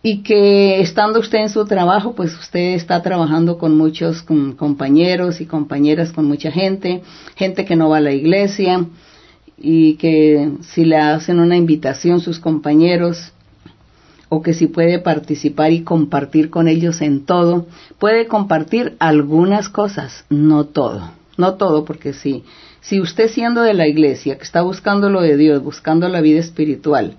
y 0.05 0.21
que 0.21 0.81
estando 0.81 1.21
usted 1.21 1.39
en 1.39 1.49
su 1.49 1.65
trabajo, 1.65 2.13
pues 2.13 2.37
usted 2.37 2.73
está 2.73 3.01
trabajando 3.01 3.57
con 3.57 3.77
muchos 3.77 4.21
compañeros 4.21 5.39
y 5.39 5.45
compañeras, 5.45 6.11
con 6.11 6.25
mucha 6.25 6.51
gente, 6.51 7.01
gente 7.35 7.63
que 7.63 7.77
no 7.77 7.87
va 7.87 7.97
a 7.97 8.01
la 8.01 8.11
iglesia 8.11 8.85
y 9.57 9.93
que 9.93 10.51
si 10.59 10.83
le 10.83 10.97
hacen 10.97 11.39
una 11.39 11.55
invitación 11.55 12.19
sus 12.19 12.39
compañeros 12.39 13.31
o 14.27 14.41
que 14.41 14.53
si 14.53 14.67
puede 14.67 14.99
participar 14.99 15.71
y 15.71 15.83
compartir 15.83 16.49
con 16.49 16.67
ellos 16.67 17.01
en 17.01 17.25
todo, 17.25 17.67
puede 17.97 18.27
compartir 18.27 18.97
algunas 18.99 19.69
cosas, 19.69 20.25
no 20.29 20.65
todo, 20.65 21.11
no 21.37 21.53
todo, 21.53 21.85
porque 21.85 22.11
si, 22.11 22.43
si 22.81 22.99
usted 22.99 23.29
siendo 23.29 23.61
de 23.61 23.73
la 23.73 23.87
iglesia, 23.87 24.37
que 24.37 24.43
está 24.43 24.63
buscando 24.63 25.09
lo 25.09 25.21
de 25.21 25.37
Dios, 25.37 25.63
buscando 25.63 26.09
la 26.09 26.19
vida 26.19 26.41
espiritual, 26.41 27.15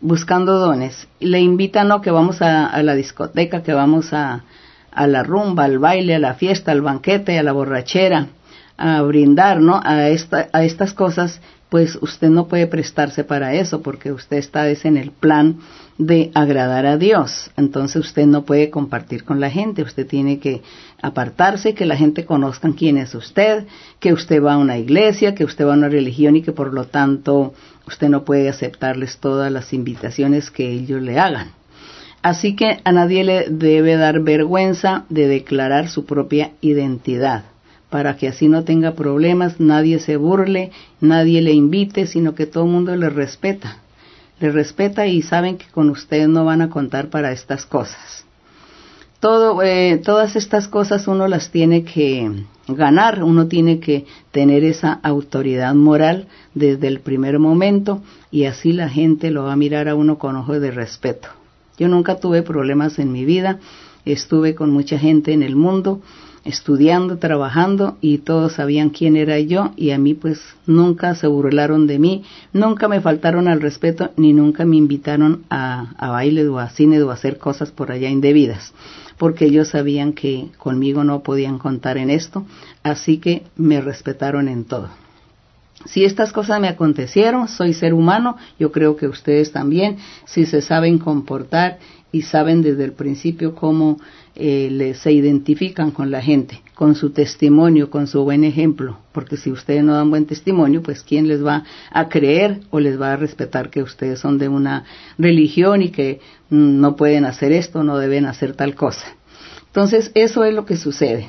buscando 0.00 0.58
dones. 0.58 1.08
Le 1.20 1.40
invitan, 1.40 1.88
¿no? 1.88 2.00
Que 2.00 2.10
vamos 2.10 2.42
a, 2.42 2.82
la 2.82 2.94
discoteca, 2.94 3.62
que 3.62 3.72
vamos 3.72 4.12
a, 4.12 4.44
a, 4.92 5.06
la 5.06 5.22
rumba, 5.22 5.64
al 5.64 5.78
baile, 5.78 6.14
a 6.14 6.18
la 6.18 6.34
fiesta, 6.34 6.72
al 6.72 6.82
banquete, 6.82 7.38
a 7.38 7.42
la 7.42 7.52
borrachera, 7.52 8.28
a 8.76 9.02
brindar, 9.02 9.60
¿no? 9.60 9.80
A, 9.82 10.08
esta, 10.08 10.48
a 10.52 10.64
estas 10.64 10.92
cosas, 10.92 11.40
pues 11.68 11.98
usted 12.00 12.28
no 12.28 12.46
puede 12.46 12.66
prestarse 12.66 13.24
para 13.24 13.54
eso 13.54 13.82
porque 13.82 14.12
usted 14.12 14.36
está 14.36 14.68
en 14.68 14.96
el 14.96 15.10
plan 15.10 15.58
de 15.98 16.30
agradar 16.34 16.86
a 16.86 16.96
Dios. 16.96 17.50
Entonces 17.56 17.96
usted 17.96 18.26
no 18.26 18.44
puede 18.44 18.70
compartir 18.70 19.24
con 19.24 19.40
la 19.40 19.50
gente, 19.50 19.82
usted 19.82 20.06
tiene 20.06 20.38
que 20.38 20.62
apartarse, 21.02 21.74
que 21.74 21.86
la 21.86 21.96
gente 21.96 22.24
conozca 22.24 22.70
quién 22.76 22.98
es 22.98 23.14
usted, 23.14 23.66
que 23.98 24.12
usted 24.12 24.42
va 24.42 24.54
a 24.54 24.58
una 24.58 24.78
iglesia, 24.78 25.34
que 25.34 25.44
usted 25.44 25.66
va 25.66 25.74
a 25.74 25.76
una 25.76 25.88
religión 25.88 26.36
y 26.36 26.42
que 26.42 26.52
por 26.52 26.72
lo 26.72 26.86
tanto 26.86 27.54
usted 27.86 28.08
no 28.08 28.24
puede 28.24 28.48
aceptarles 28.48 29.18
todas 29.18 29.50
las 29.50 29.72
invitaciones 29.72 30.50
que 30.50 30.68
ellos 30.70 31.00
le 31.02 31.18
hagan. 31.18 31.52
Así 32.22 32.56
que 32.56 32.80
a 32.82 32.92
nadie 32.92 33.22
le 33.22 33.46
debe 33.48 33.96
dar 33.96 34.20
vergüenza 34.20 35.04
de 35.08 35.28
declarar 35.28 35.88
su 35.88 36.06
propia 36.06 36.52
identidad, 36.60 37.44
para 37.88 38.16
que 38.16 38.28
así 38.28 38.48
no 38.48 38.64
tenga 38.64 38.94
problemas, 38.94 39.60
nadie 39.60 40.00
se 40.00 40.16
burle, 40.16 40.72
nadie 41.00 41.40
le 41.40 41.52
invite, 41.52 42.06
sino 42.06 42.34
que 42.34 42.46
todo 42.46 42.64
el 42.64 42.70
mundo 42.70 42.96
le 42.96 43.10
respeta. 43.10 43.78
Le 44.40 44.50
respeta 44.50 45.06
y 45.06 45.22
saben 45.22 45.56
que 45.56 45.66
con 45.70 45.88
usted 45.88 46.26
no 46.26 46.44
van 46.44 46.62
a 46.62 46.68
contar 46.68 47.08
para 47.10 47.32
estas 47.32 47.64
cosas. 47.64 48.25
Todo, 49.20 49.62
eh, 49.62 50.00
todas 50.04 50.36
estas 50.36 50.68
cosas 50.68 51.08
uno 51.08 51.26
las 51.26 51.50
tiene 51.50 51.84
que 51.84 52.30
ganar, 52.68 53.22
uno 53.22 53.46
tiene 53.46 53.80
que 53.80 54.04
tener 54.30 54.62
esa 54.62 54.92
autoridad 54.92 55.74
moral 55.74 56.28
desde 56.54 56.88
el 56.88 57.00
primer 57.00 57.38
momento 57.38 58.02
y 58.30 58.44
así 58.44 58.72
la 58.72 58.90
gente 58.90 59.30
lo 59.30 59.44
va 59.44 59.54
a 59.54 59.56
mirar 59.56 59.88
a 59.88 59.94
uno 59.94 60.18
con 60.18 60.36
ojos 60.36 60.60
de 60.60 60.70
respeto. 60.70 61.28
Yo 61.78 61.88
nunca 61.88 62.20
tuve 62.20 62.42
problemas 62.42 62.98
en 62.98 63.10
mi 63.12 63.24
vida, 63.24 63.58
estuve 64.04 64.54
con 64.54 64.70
mucha 64.70 64.98
gente 64.98 65.32
en 65.32 65.42
el 65.42 65.56
mundo, 65.56 66.02
estudiando, 66.44 67.16
trabajando 67.16 67.96
y 68.02 68.18
todos 68.18 68.54
sabían 68.54 68.90
quién 68.90 69.16
era 69.16 69.38
yo 69.40 69.72
y 69.76 69.90
a 69.90 69.98
mí 69.98 70.12
pues 70.12 70.40
nunca 70.66 71.14
se 71.14 71.26
burlaron 71.26 71.86
de 71.86 71.98
mí, 71.98 72.22
nunca 72.52 72.86
me 72.86 73.00
faltaron 73.00 73.48
al 73.48 73.62
respeto 73.62 74.10
ni 74.16 74.34
nunca 74.34 74.66
me 74.66 74.76
invitaron 74.76 75.44
a, 75.48 75.94
a 75.96 76.10
baile 76.10 76.46
o 76.48 76.58
a 76.58 76.68
cine 76.68 77.02
o 77.02 77.10
a 77.10 77.14
hacer 77.14 77.38
cosas 77.38 77.70
por 77.70 77.90
allá 77.90 78.10
indebidas 78.10 78.74
porque 79.18 79.46
ellos 79.46 79.68
sabían 79.68 80.12
que 80.12 80.48
conmigo 80.58 81.04
no 81.04 81.22
podían 81.22 81.58
contar 81.58 81.98
en 81.98 82.10
esto, 82.10 82.46
así 82.82 83.18
que 83.18 83.44
me 83.56 83.80
respetaron 83.80 84.48
en 84.48 84.64
todo. 84.64 84.88
Si 85.84 86.04
estas 86.04 86.32
cosas 86.32 86.60
me 86.60 86.68
acontecieron, 86.68 87.48
soy 87.48 87.72
ser 87.72 87.94
humano, 87.94 88.36
yo 88.58 88.72
creo 88.72 88.96
que 88.96 89.06
ustedes 89.06 89.52
también, 89.52 89.98
si 90.24 90.46
se 90.46 90.60
saben 90.62 90.98
comportar 90.98 91.78
y 92.16 92.22
saben 92.22 92.62
desde 92.62 92.84
el 92.84 92.92
principio 92.92 93.54
cómo 93.54 94.00
eh, 94.34 94.94
se 94.98 95.12
identifican 95.12 95.90
con 95.90 96.10
la 96.10 96.22
gente, 96.22 96.62
con 96.74 96.94
su 96.94 97.10
testimonio, 97.10 97.90
con 97.90 98.06
su 98.06 98.24
buen 98.24 98.42
ejemplo, 98.42 98.98
porque 99.12 99.36
si 99.36 99.50
ustedes 99.50 99.84
no 99.84 99.92
dan 99.92 100.08
buen 100.08 100.24
testimonio, 100.24 100.82
pues 100.82 101.02
quién 101.02 101.28
les 101.28 101.44
va 101.44 101.64
a 101.90 102.08
creer 102.08 102.60
o 102.70 102.80
les 102.80 102.98
va 102.98 103.12
a 103.12 103.16
respetar 103.16 103.68
que 103.68 103.82
ustedes 103.82 104.18
son 104.18 104.38
de 104.38 104.48
una 104.48 104.84
religión 105.18 105.82
y 105.82 105.90
que 105.90 106.20
no 106.48 106.96
pueden 106.96 107.26
hacer 107.26 107.52
esto, 107.52 107.84
no 107.84 107.98
deben 107.98 108.24
hacer 108.24 108.54
tal 108.54 108.74
cosa. 108.74 109.04
Entonces, 109.66 110.10
eso 110.14 110.42
es 110.42 110.54
lo 110.54 110.64
que 110.64 110.78
sucede. 110.78 111.28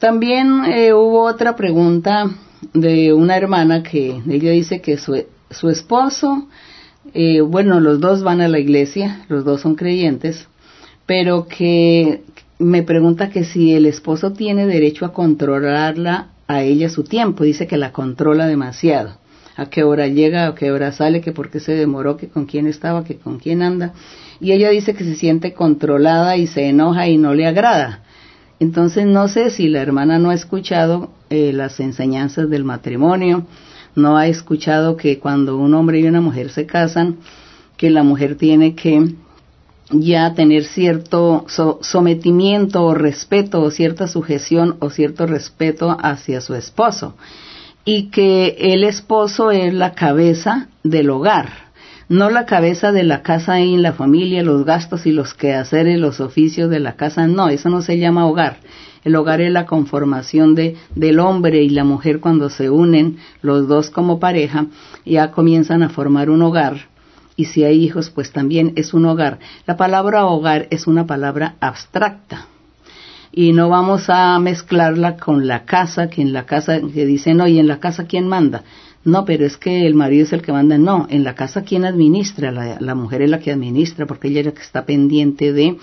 También 0.00 0.64
eh, 0.64 0.92
hubo 0.94 1.22
otra 1.22 1.54
pregunta 1.54 2.28
de 2.72 3.12
una 3.12 3.36
hermana 3.36 3.84
que 3.84 4.20
ella 4.28 4.50
dice 4.50 4.80
que 4.80 4.98
su, 4.98 5.24
su 5.50 5.70
esposo, 5.70 6.48
eh, 7.14 7.40
bueno, 7.40 7.80
los 7.80 8.00
dos 8.00 8.22
van 8.22 8.40
a 8.40 8.48
la 8.48 8.58
iglesia, 8.58 9.24
los 9.28 9.44
dos 9.44 9.60
son 9.60 9.74
creyentes, 9.74 10.48
pero 11.06 11.46
que 11.46 12.22
me 12.58 12.82
pregunta 12.82 13.30
que 13.30 13.44
si 13.44 13.74
el 13.74 13.86
esposo 13.86 14.32
tiene 14.32 14.66
derecho 14.66 15.04
a 15.04 15.12
controlarla 15.12 16.28
a 16.48 16.62
ella 16.62 16.88
su 16.88 17.04
tiempo, 17.04 17.44
dice 17.44 17.66
que 17.66 17.76
la 17.76 17.92
controla 17.92 18.46
demasiado, 18.46 19.18
a 19.56 19.66
qué 19.66 19.82
hora 19.82 20.08
llega, 20.08 20.46
a 20.46 20.54
qué 20.54 20.72
hora 20.72 20.92
sale, 20.92 21.20
que 21.20 21.32
por 21.32 21.50
qué 21.50 21.60
se 21.60 21.72
demoró, 21.72 22.16
que 22.16 22.28
con 22.28 22.46
quién 22.46 22.66
estaba, 22.66 23.04
que 23.04 23.16
con 23.16 23.38
quién 23.38 23.62
anda, 23.62 23.92
y 24.40 24.52
ella 24.52 24.70
dice 24.70 24.94
que 24.94 25.04
se 25.04 25.14
siente 25.14 25.52
controlada 25.52 26.36
y 26.36 26.46
se 26.46 26.68
enoja 26.68 27.08
y 27.08 27.18
no 27.18 27.34
le 27.34 27.46
agrada. 27.46 28.02
Entonces 28.58 29.06
no 29.06 29.28
sé 29.28 29.50
si 29.50 29.68
la 29.68 29.82
hermana 29.82 30.18
no 30.18 30.30
ha 30.30 30.34
escuchado 30.34 31.10
eh, 31.28 31.52
las 31.52 31.78
enseñanzas 31.80 32.48
del 32.48 32.64
matrimonio, 32.64 33.46
no 33.96 34.16
ha 34.16 34.28
escuchado 34.28 34.96
que 34.96 35.18
cuando 35.18 35.56
un 35.56 35.74
hombre 35.74 35.98
y 35.98 36.04
una 36.04 36.20
mujer 36.20 36.50
se 36.50 36.66
casan, 36.66 37.16
que 37.76 37.90
la 37.90 38.02
mujer 38.02 38.36
tiene 38.36 38.74
que 38.74 39.14
ya 39.90 40.34
tener 40.34 40.64
cierto 40.64 41.46
sometimiento 41.80 42.84
o 42.84 42.94
respeto 42.94 43.60
o 43.62 43.70
cierta 43.70 44.06
sujeción 44.06 44.76
o 44.80 44.90
cierto 44.90 45.26
respeto 45.26 45.96
hacia 46.00 46.40
su 46.40 46.54
esposo. 46.54 47.16
Y 47.84 48.10
que 48.10 48.56
el 48.58 48.84
esposo 48.84 49.50
es 49.50 49.72
la 49.72 49.94
cabeza 49.94 50.68
del 50.82 51.10
hogar, 51.10 51.65
no 52.08 52.30
la 52.30 52.46
cabeza 52.46 52.92
de 52.92 53.02
la 53.02 53.22
casa 53.22 53.60
y 53.60 53.76
la 53.76 53.92
familia, 53.92 54.42
los 54.42 54.64
gastos 54.64 55.06
y 55.06 55.12
los 55.12 55.34
quehaceres, 55.34 55.98
los 55.98 56.20
oficios 56.20 56.70
de 56.70 56.80
la 56.80 56.96
casa, 56.96 57.26
no, 57.26 57.48
eso 57.48 57.68
no 57.68 57.82
se 57.82 57.98
llama 57.98 58.26
hogar. 58.26 58.58
El 59.04 59.14
hogar 59.14 59.40
es 59.40 59.52
la 59.52 59.66
conformación 59.66 60.54
de, 60.54 60.76
del 60.94 61.20
hombre 61.20 61.62
y 61.62 61.68
la 61.68 61.84
mujer 61.84 62.20
cuando 62.20 62.50
se 62.50 62.70
unen 62.70 63.18
los 63.42 63.68
dos 63.68 63.90
como 63.90 64.18
pareja, 64.18 64.66
ya 65.04 65.30
comienzan 65.30 65.82
a 65.82 65.88
formar 65.88 66.30
un 66.30 66.42
hogar 66.42 66.96
y 67.36 67.44
si 67.44 67.64
hay 67.64 67.84
hijos, 67.84 68.10
pues 68.10 68.32
también 68.32 68.72
es 68.76 68.94
un 68.94 69.04
hogar. 69.04 69.38
La 69.66 69.76
palabra 69.76 70.26
hogar 70.26 70.66
es 70.70 70.86
una 70.86 71.06
palabra 71.06 71.56
abstracta 71.60 72.46
y 73.30 73.52
no 73.52 73.68
vamos 73.68 74.08
a 74.08 74.38
mezclarla 74.38 75.18
con 75.18 75.46
la 75.46 75.64
casa, 75.66 76.08
que 76.08 76.22
en 76.22 76.32
la 76.32 76.46
casa 76.46 76.80
que 76.80 77.04
dicen, 77.04 77.36
no, 77.36 77.46
y 77.46 77.58
en 77.58 77.68
la 77.68 77.78
casa 77.78 78.06
quién 78.06 78.26
manda. 78.26 78.62
No, 79.06 79.24
pero 79.24 79.46
es 79.46 79.56
que 79.56 79.86
el 79.86 79.94
marido 79.94 80.24
es 80.24 80.32
el 80.32 80.42
que 80.42 80.50
manda. 80.50 80.76
No, 80.78 81.06
en 81.08 81.22
la 81.22 81.36
casa 81.36 81.62
quién 81.62 81.84
administra, 81.84 82.50
la, 82.50 82.78
la 82.80 82.94
mujer 82.96 83.22
es 83.22 83.30
la 83.30 83.38
que 83.38 83.52
administra, 83.52 84.04
porque 84.04 84.26
ella 84.26 84.40
es 84.40 84.46
la 84.46 84.52
que 84.52 84.62
está 84.62 84.84
pendiente 84.84 85.52
de 85.52 85.76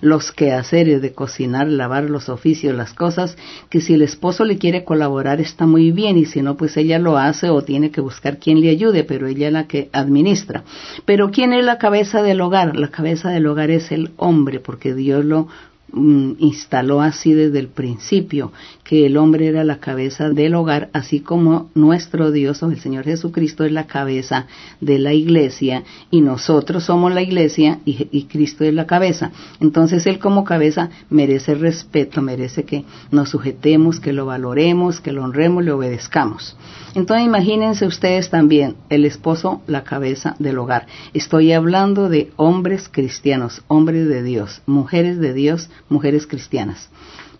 los 0.00 0.32
quehaceres 0.32 1.02
de 1.02 1.12
cocinar, 1.12 1.68
lavar 1.68 2.04
los 2.04 2.30
oficios, 2.30 2.74
las 2.74 2.94
cosas, 2.94 3.36
que 3.68 3.82
si 3.82 3.92
el 3.92 4.00
esposo 4.00 4.46
le 4.46 4.56
quiere 4.56 4.82
colaborar 4.82 5.42
está 5.42 5.66
muy 5.66 5.92
bien 5.92 6.16
y 6.16 6.24
si 6.24 6.40
no, 6.40 6.56
pues 6.56 6.78
ella 6.78 6.98
lo 6.98 7.18
hace 7.18 7.50
o 7.50 7.60
tiene 7.60 7.90
que 7.90 8.00
buscar 8.00 8.38
quien 8.38 8.62
le 8.62 8.70
ayude, 8.70 9.04
pero 9.04 9.26
ella 9.26 9.48
es 9.48 9.52
la 9.52 9.66
que 9.66 9.90
administra. 9.92 10.64
Pero 11.04 11.30
¿quién 11.30 11.52
es 11.52 11.62
la 11.62 11.76
cabeza 11.76 12.22
del 12.22 12.40
hogar? 12.40 12.76
La 12.76 12.88
cabeza 12.88 13.28
del 13.28 13.46
hogar 13.46 13.70
es 13.70 13.92
el 13.92 14.12
hombre, 14.16 14.58
porque 14.58 14.94
Dios 14.94 15.22
lo 15.22 15.48
Mm, 15.92 16.34
instaló 16.38 17.00
así 17.00 17.32
desde 17.32 17.58
el 17.58 17.66
principio, 17.66 18.52
que 18.90 19.06
el 19.06 19.18
hombre 19.18 19.46
era 19.46 19.62
la 19.62 19.78
cabeza 19.78 20.30
del 20.30 20.56
hogar, 20.56 20.90
así 20.92 21.20
como 21.20 21.70
nuestro 21.76 22.32
Dios 22.32 22.60
el 22.64 22.80
Señor 22.80 23.04
Jesucristo 23.04 23.64
es 23.64 23.70
la 23.70 23.86
cabeza 23.86 24.48
de 24.80 24.98
la 24.98 25.12
iglesia 25.12 25.84
y 26.10 26.22
nosotros 26.22 26.86
somos 26.86 27.14
la 27.14 27.22
iglesia 27.22 27.78
y, 27.84 28.08
y 28.10 28.24
Cristo 28.24 28.64
es 28.64 28.74
la 28.74 28.88
cabeza. 28.88 29.30
Entonces 29.60 30.06
Él 30.06 30.18
como 30.18 30.42
cabeza 30.42 30.90
merece 31.08 31.54
respeto, 31.54 32.20
merece 32.20 32.64
que 32.64 32.84
nos 33.12 33.28
sujetemos, 33.28 34.00
que 34.00 34.12
lo 34.12 34.26
valoremos, 34.26 35.00
que 35.00 35.12
lo 35.12 35.22
honremos, 35.22 35.64
le 35.64 35.70
obedezcamos. 35.70 36.56
Entonces 36.96 37.24
imagínense 37.24 37.86
ustedes 37.86 38.28
también, 38.28 38.74
el 38.88 39.04
esposo, 39.04 39.62
la 39.68 39.84
cabeza 39.84 40.34
del 40.40 40.58
hogar. 40.58 40.88
Estoy 41.14 41.52
hablando 41.52 42.08
de 42.08 42.32
hombres 42.34 42.88
cristianos, 42.88 43.62
hombres 43.68 44.08
de 44.08 44.24
Dios, 44.24 44.62
mujeres 44.66 45.20
de 45.20 45.32
Dios, 45.32 45.70
mujeres 45.88 46.26
cristianas. 46.26 46.90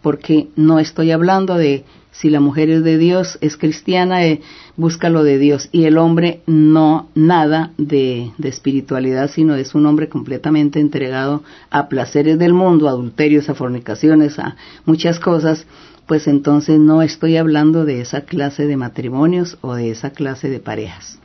Porque 0.02 0.48
no 0.56 0.78
estoy 0.78 1.10
hablando 1.10 1.56
de 1.56 1.84
si 2.12 2.28
la 2.28 2.40
mujer 2.40 2.70
es 2.70 2.82
de 2.82 2.98
Dios, 2.98 3.38
es 3.40 3.56
cristiana, 3.56 4.26
eh, 4.26 4.40
busca 4.76 5.08
lo 5.08 5.22
de 5.22 5.38
Dios. 5.38 5.68
Y 5.72 5.84
el 5.84 5.96
hombre 5.96 6.42
no 6.46 7.08
nada 7.14 7.72
de, 7.78 8.32
de, 8.36 8.48
espiritualidad, 8.48 9.30
sino 9.30 9.54
es 9.54 9.74
un 9.74 9.86
hombre 9.86 10.08
completamente 10.08 10.80
entregado 10.80 11.42
a 11.70 11.88
placeres 11.88 12.38
del 12.38 12.52
mundo, 12.52 12.88
a 12.88 12.92
adulterios, 12.92 13.48
a 13.48 13.54
fornicaciones, 13.54 14.38
a 14.38 14.56
muchas 14.84 15.20
cosas. 15.20 15.66
Pues 16.06 16.26
entonces 16.26 16.80
no 16.80 17.02
estoy 17.02 17.36
hablando 17.36 17.84
de 17.84 18.00
esa 18.00 18.22
clase 18.22 18.66
de 18.66 18.76
matrimonios 18.76 19.58
o 19.60 19.74
de 19.74 19.90
esa 19.90 20.10
clase 20.10 20.50
de 20.50 20.58
parejas. 20.58 21.20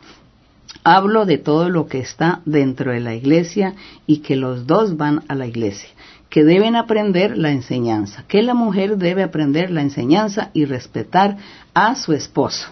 Hablo 0.83 1.25
de 1.25 1.39
todo 1.39 1.69
lo 1.69 1.87
que 1.87 1.97
está 1.97 2.41
dentro 2.45 2.91
de 2.91 2.99
la 2.99 3.15
iglesia 3.15 3.73
y 4.05 4.17
que 4.17 4.35
los 4.35 4.67
dos 4.67 4.97
van 4.97 5.23
a 5.27 5.33
la 5.33 5.47
iglesia 5.47 5.89
que 6.35 6.43
deben 6.43 6.75
aprender 6.75 7.37
la 7.37 7.51
enseñanza, 7.51 8.25
que 8.27 8.43
la 8.43 8.53
mujer 8.53 8.97
debe 8.97 9.23
aprender 9.23 9.71
la 9.71 9.81
enseñanza 9.81 10.49
y 10.53 10.65
respetar 10.65 11.37
a 11.73 11.95
su 11.95 12.11
esposo 12.11 12.67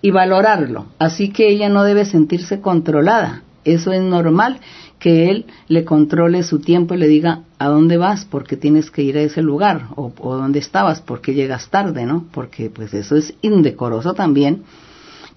y 0.00 0.10
valorarlo. 0.12 0.86
Así 0.98 1.28
que 1.28 1.50
ella 1.50 1.68
no 1.68 1.84
debe 1.84 2.06
sentirse 2.06 2.62
controlada. 2.62 3.42
Eso 3.66 3.92
es 3.92 4.00
normal 4.00 4.60
que 4.98 5.28
él 5.28 5.44
le 5.68 5.84
controle 5.84 6.42
su 6.42 6.60
tiempo 6.60 6.94
y 6.94 6.96
le 6.96 7.08
diga 7.08 7.42
a 7.58 7.68
dónde 7.68 7.98
vas 7.98 8.24
porque 8.24 8.56
tienes 8.56 8.90
que 8.90 9.02
ir 9.02 9.18
a 9.18 9.22
ese 9.24 9.42
lugar 9.42 9.88
o, 9.96 10.10
o 10.18 10.36
dónde 10.38 10.58
estabas 10.58 11.02
porque 11.02 11.34
llegas 11.34 11.68
tarde, 11.68 12.06
¿no? 12.06 12.28
Porque 12.32 12.70
pues 12.70 12.94
eso 12.94 13.14
es 13.14 13.34
indecoroso 13.42 14.14
también 14.14 14.62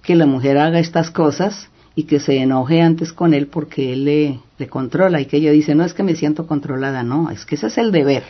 que 0.02 0.14
la 0.14 0.24
mujer 0.24 0.56
haga 0.56 0.78
estas 0.78 1.10
cosas 1.10 1.68
y 1.96 2.04
que 2.04 2.20
se 2.20 2.38
enoje 2.38 2.80
antes 2.80 3.12
con 3.12 3.34
él 3.34 3.46
porque 3.46 3.92
él 3.92 4.04
le, 4.04 4.68
controla 4.68 5.20
y 5.20 5.26
que 5.26 5.36
ella 5.36 5.52
dice, 5.52 5.74
no 5.74 5.84
es 5.84 5.94
que 5.94 6.02
me 6.02 6.16
siento 6.16 6.46
controlada, 6.46 7.02
no, 7.02 7.30
es 7.30 7.44
que 7.44 7.54
ese 7.54 7.68
es 7.68 7.78
el 7.78 7.92
deber. 7.92 8.24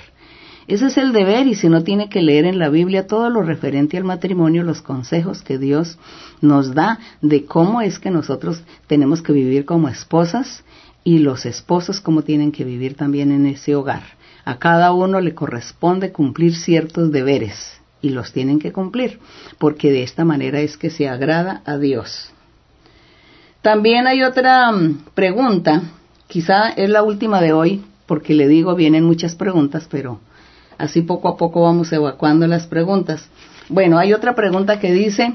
Ese 0.66 0.86
es 0.86 0.96
el 0.96 1.12
deber 1.12 1.46
y 1.46 1.54
si 1.54 1.68
no 1.68 1.84
tiene 1.84 2.08
que 2.08 2.22
leer 2.22 2.46
en 2.46 2.58
la 2.58 2.70
Biblia 2.70 3.06
todo 3.06 3.28
lo 3.28 3.42
referente 3.42 3.98
al 3.98 4.04
matrimonio, 4.04 4.62
los 4.62 4.80
consejos 4.80 5.42
que 5.42 5.58
Dios 5.58 5.98
nos 6.40 6.74
da 6.74 6.98
de 7.20 7.44
cómo 7.44 7.82
es 7.82 7.98
que 7.98 8.10
nosotros 8.10 8.62
tenemos 8.86 9.20
que 9.20 9.34
vivir 9.34 9.66
como 9.66 9.88
esposas 9.88 10.64
y 11.04 11.18
los 11.18 11.44
esposos 11.44 12.00
cómo 12.00 12.22
tienen 12.22 12.50
que 12.50 12.64
vivir 12.64 12.96
también 12.96 13.30
en 13.30 13.46
ese 13.46 13.74
hogar. 13.74 14.02
A 14.46 14.58
cada 14.58 14.92
uno 14.92 15.20
le 15.20 15.34
corresponde 15.34 16.12
cumplir 16.12 16.54
ciertos 16.54 17.12
deberes 17.12 17.80
y 18.00 18.10
los 18.10 18.32
tienen 18.32 18.58
que 18.58 18.72
cumplir, 18.72 19.18
porque 19.58 19.90
de 19.90 20.02
esta 20.02 20.24
manera 20.24 20.60
es 20.60 20.76
que 20.76 20.90
se 20.90 21.08
agrada 21.08 21.62
a 21.64 21.78
Dios. 21.78 22.33
También 23.64 24.06
hay 24.06 24.22
otra 24.22 24.70
mm, 24.70 25.04
pregunta, 25.14 25.84
quizá 26.26 26.68
es 26.68 26.90
la 26.90 27.02
última 27.02 27.40
de 27.40 27.54
hoy, 27.54 27.82
porque 28.04 28.34
le 28.34 28.46
digo, 28.46 28.74
vienen 28.74 29.04
muchas 29.04 29.36
preguntas, 29.36 29.88
pero 29.90 30.20
así 30.76 31.00
poco 31.00 31.28
a 31.28 31.38
poco 31.38 31.62
vamos 31.62 31.90
evacuando 31.90 32.46
las 32.46 32.66
preguntas. 32.66 33.26
Bueno, 33.70 33.96
hay 33.96 34.12
otra 34.12 34.34
pregunta 34.34 34.80
que 34.80 34.92
dice, 34.92 35.32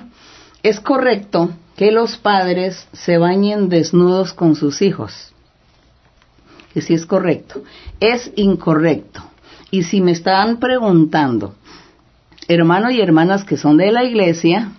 ¿es 0.61 0.79
correcto 0.79 1.49
que 1.75 1.91
los 1.91 2.17
padres 2.17 2.87
se 2.93 3.17
bañen 3.17 3.67
desnudos 3.67 4.33
con 4.33 4.53
sus 4.53 4.83
hijos? 4.83 5.33
Que 6.71 6.81
sí 6.81 6.93
es 6.93 7.07
correcto. 7.07 7.63
Es 7.99 8.31
incorrecto. 8.35 9.23
Y 9.71 9.81
si 9.81 10.01
me 10.01 10.11
están 10.11 10.57
preguntando, 10.57 11.55
hermanos 12.47 12.91
y 12.91 13.01
hermanas 13.01 13.43
que 13.43 13.57
son 13.57 13.77
de 13.77 13.91
la 13.91 14.03
iglesia, 14.03 14.73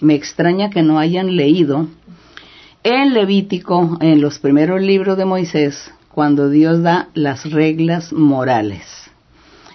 me 0.00 0.16
extraña 0.16 0.70
que 0.70 0.82
no 0.82 0.98
hayan 0.98 1.36
leído 1.36 1.86
en 2.88 3.14
Levítico, 3.14 3.98
en 4.00 4.20
los 4.20 4.38
primeros 4.38 4.80
libros 4.80 5.18
de 5.18 5.24
Moisés, 5.24 5.92
cuando 6.08 6.48
Dios 6.48 6.84
da 6.84 7.08
las 7.14 7.50
reglas 7.50 8.12
morales. 8.12 9.10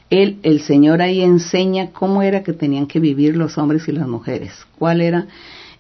Él, 0.10 0.40
el 0.44 0.62
Señor 0.62 1.02
ahí 1.02 1.22
enseña 1.22 1.92
cómo 1.92 2.22
era 2.22 2.42
que 2.42 2.54
tenían 2.54 2.88
que 2.88 3.02
vivir 3.02 3.36
los 3.36 3.58
hombres 3.58 3.86
y 3.90 3.92
las 3.92 4.08
mujeres, 4.08 4.66
cuál 4.80 5.02
era 5.02 5.28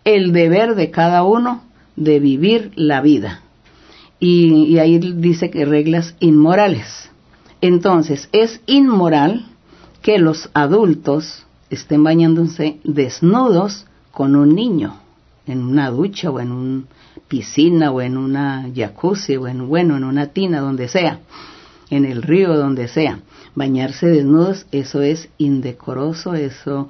el 0.04 0.34
deber 0.34 0.76
de 0.76 0.92
cada 0.92 1.24
uno 1.24 1.64
de 1.96 2.20
vivir 2.20 2.74
la 2.76 3.00
vida. 3.00 3.44
Y, 4.20 4.66
y 4.66 4.80
ahí 4.80 5.00
dice 5.00 5.50
que 5.50 5.64
reglas 5.64 6.18
inmorales. 6.20 7.10
Entonces, 7.62 8.28
es 8.34 8.60
inmoral 8.66 9.46
que 10.02 10.18
los 10.18 10.50
adultos 10.54 11.46
estén 11.70 12.04
bañándose 12.04 12.80
desnudos 12.84 13.88
con 14.12 14.36
un 14.36 14.54
niño 14.54 14.96
en 15.48 15.64
una 15.64 15.90
ducha 15.92 16.30
o 16.30 16.42
en 16.42 16.52
un 16.52 16.88
piscina 17.32 17.92
o 17.92 18.02
en 18.02 18.18
una 18.18 18.70
jacuzzi 18.76 19.38
o 19.38 19.48
en 19.48 19.66
bueno 19.70 19.96
en 19.96 20.04
una 20.04 20.28
tina 20.28 20.60
donde 20.60 20.90
sea 20.90 21.22
en 21.90 22.04
el 22.04 22.24
río 22.24 22.58
donde 22.58 22.90
sea. 22.90 23.20
Bañarse 23.56 24.08
desnudos 24.08 24.66
eso 24.74 25.02
es 25.02 25.30
indecoroso 25.38 26.36
eso 26.36 26.90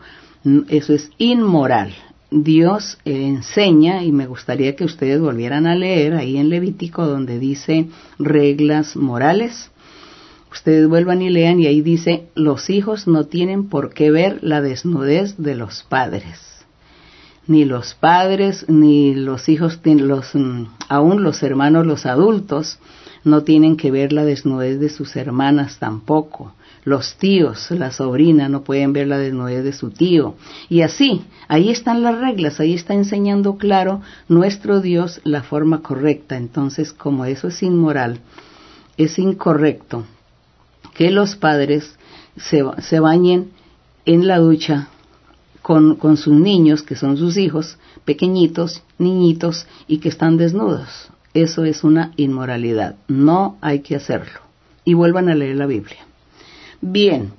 eso 0.67 0.93
es 0.93 1.11
inmoral. 1.19 1.93
Dios 2.31 2.97
enseña 3.05 4.03
y 4.03 4.11
me 4.11 4.25
gustaría 4.25 4.75
que 4.75 4.85
ustedes 4.85 5.21
volvieran 5.21 5.67
a 5.67 5.75
leer 5.75 6.15
ahí 6.15 6.37
en 6.37 6.49
Levítico 6.49 7.05
donde 7.05 7.37
dice 7.37 7.89
reglas 8.17 8.95
morales. 8.95 9.69
Ustedes 10.51 10.87
vuelvan 10.87 11.21
y 11.21 11.29
lean 11.29 11.59
y 11.59 11.67
ahí 11.67 11.81
dice 11.81 12.29
los 12.33 12.71
hijos 12.71 13.07
no 13.07 13.25
tienen 13.25 13.69
por 13.69 13.93
qué 13.93 14.09
ver 14.09 14.39
la 14.41 14.61
desnudez 14.61 15.37
de 15.37 15.53
los 15.53 15.83
padres 15.83 16.50
ni 17.47 17.65
los 17.65 17.95
padres, 17.95 18.65
ni 18.69 19.15
los 19.15 19.49
hijos, 19.49 19.79
los, 19.83 20.35
mm, 20.35 20.65
aún 20.89 21.23
los 21.23 21.43
hermanos, 21.43 21.85
los 21.85 22.05
adultos, 22.05 22.79
no 23.23 23.43
tienen 23.43 23.77
que 23.77 23.91
ver 23.91 24.13
la 24.13 24.25
desnudez 24.25 24.79
de 24.79 24.89
sus 24.89 25.15
hermanas 25.15 25.77
tampoco. 25.79 26.53
Los 26.83 27.15
tíos, 27.17 27.69
la 27.69 27.91
sobrina, 27.91 28.49
no 28.49 28.63
pueden 28.63 28.93
ver 28.93 29.07
la 29.07 29.19
desnudez 29.19 29.63
de 29.63 29.73
su 29.73 29.91
tío. 29.91 30.35
Y 30.67 30.81
así, 30.81 31.23
ahí 31.47 31.69
están 31.69 32.01
las 32.01 32.17
reglas, 32.19 32.59
ahí 32.59 32.73
está 32.73 32.95
enseñando 32.95 33.57
claro 33.57 34.01
nuestro 34.27 34.81
Dios 34.81 35.21
la 35.23 35.43
forma 35.43 35.83
correcta. 35.83 36.37
Entonces, 36.37 36.93
como 36.93 37.25
eso 37.25 37.49
es 37.49 37.61
inmoral, 37.61 38.21
es 38.97 39.19
incorrecto 39.19 40.05
que 40.95 41.11
los 41.11 41.35
padres 41.35 41.97
se, 42.35 42.63
se 42.79 42.99
bañen 42.99 43.51
en 44.05 44.27
la 44.27 44.39
ducha 44.39 44.89
con, 45.97 46.17
sus 46.17 46.33
niños, 46.33 46.83
que 46.83 46.97
son 46.97 47.15
sus 47.15 47.37
hijos, 47.37 47.77
pequeñitos, 48.03 48.83
niñitos, 48.97 49.65
y 49.87 49.99
que 49.99 50.09
están 50.09 50.35
desnudos. 50.35 51.09
Eso 51.33 51.63
es 51.63 51.85
una 51.85 52.11
inmoralidad. 52.17 52.95
No 53.07 53.57
hay 53.61 53.79
que 53.79 53.95
hacerlo. 53.95 54.41
Y 54.83 54.95
vuelvan 54.95 55.29
a 55.29 55.35
leer 55.35 55.55
la 55.55 55.67
Biblia. 55.67 55.99
Bien, 56.81 57.31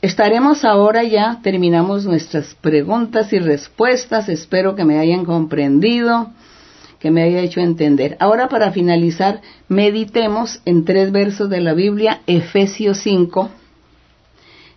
estaremos 0.00 0.64
ahora 0.64 1.04
ya, 1.04 1.40
terminamos 1.42 2.06
nuestras 2.06 2.54
preguntas 2.54 3.34
y 3.34 3.38
respuestas. 3.38 4.30
Espero 4.30 4.74
que 4.74 4.86
me 4.86 4.98
hayan 4.98 5.26
comprendido, 5.26 6.30
que 7.00 7.10
me 7.10 7.22
haya 7.22 7.40
hecho 7.40 7.60
entender. 7.60 8.16
Ahora 8.18 8.48
para 8.48 8.72
finalizar, 8.72 9.42
meditemos 9.68 10.62
en 10.64 10.86
tres 10.86 11.12
versos 11.12 11.50
de 11.50 11.60
la 11.60 11.74
Biblia, 11.74 12.22
Efesios 12.26 12.98
5, 12.98 13.50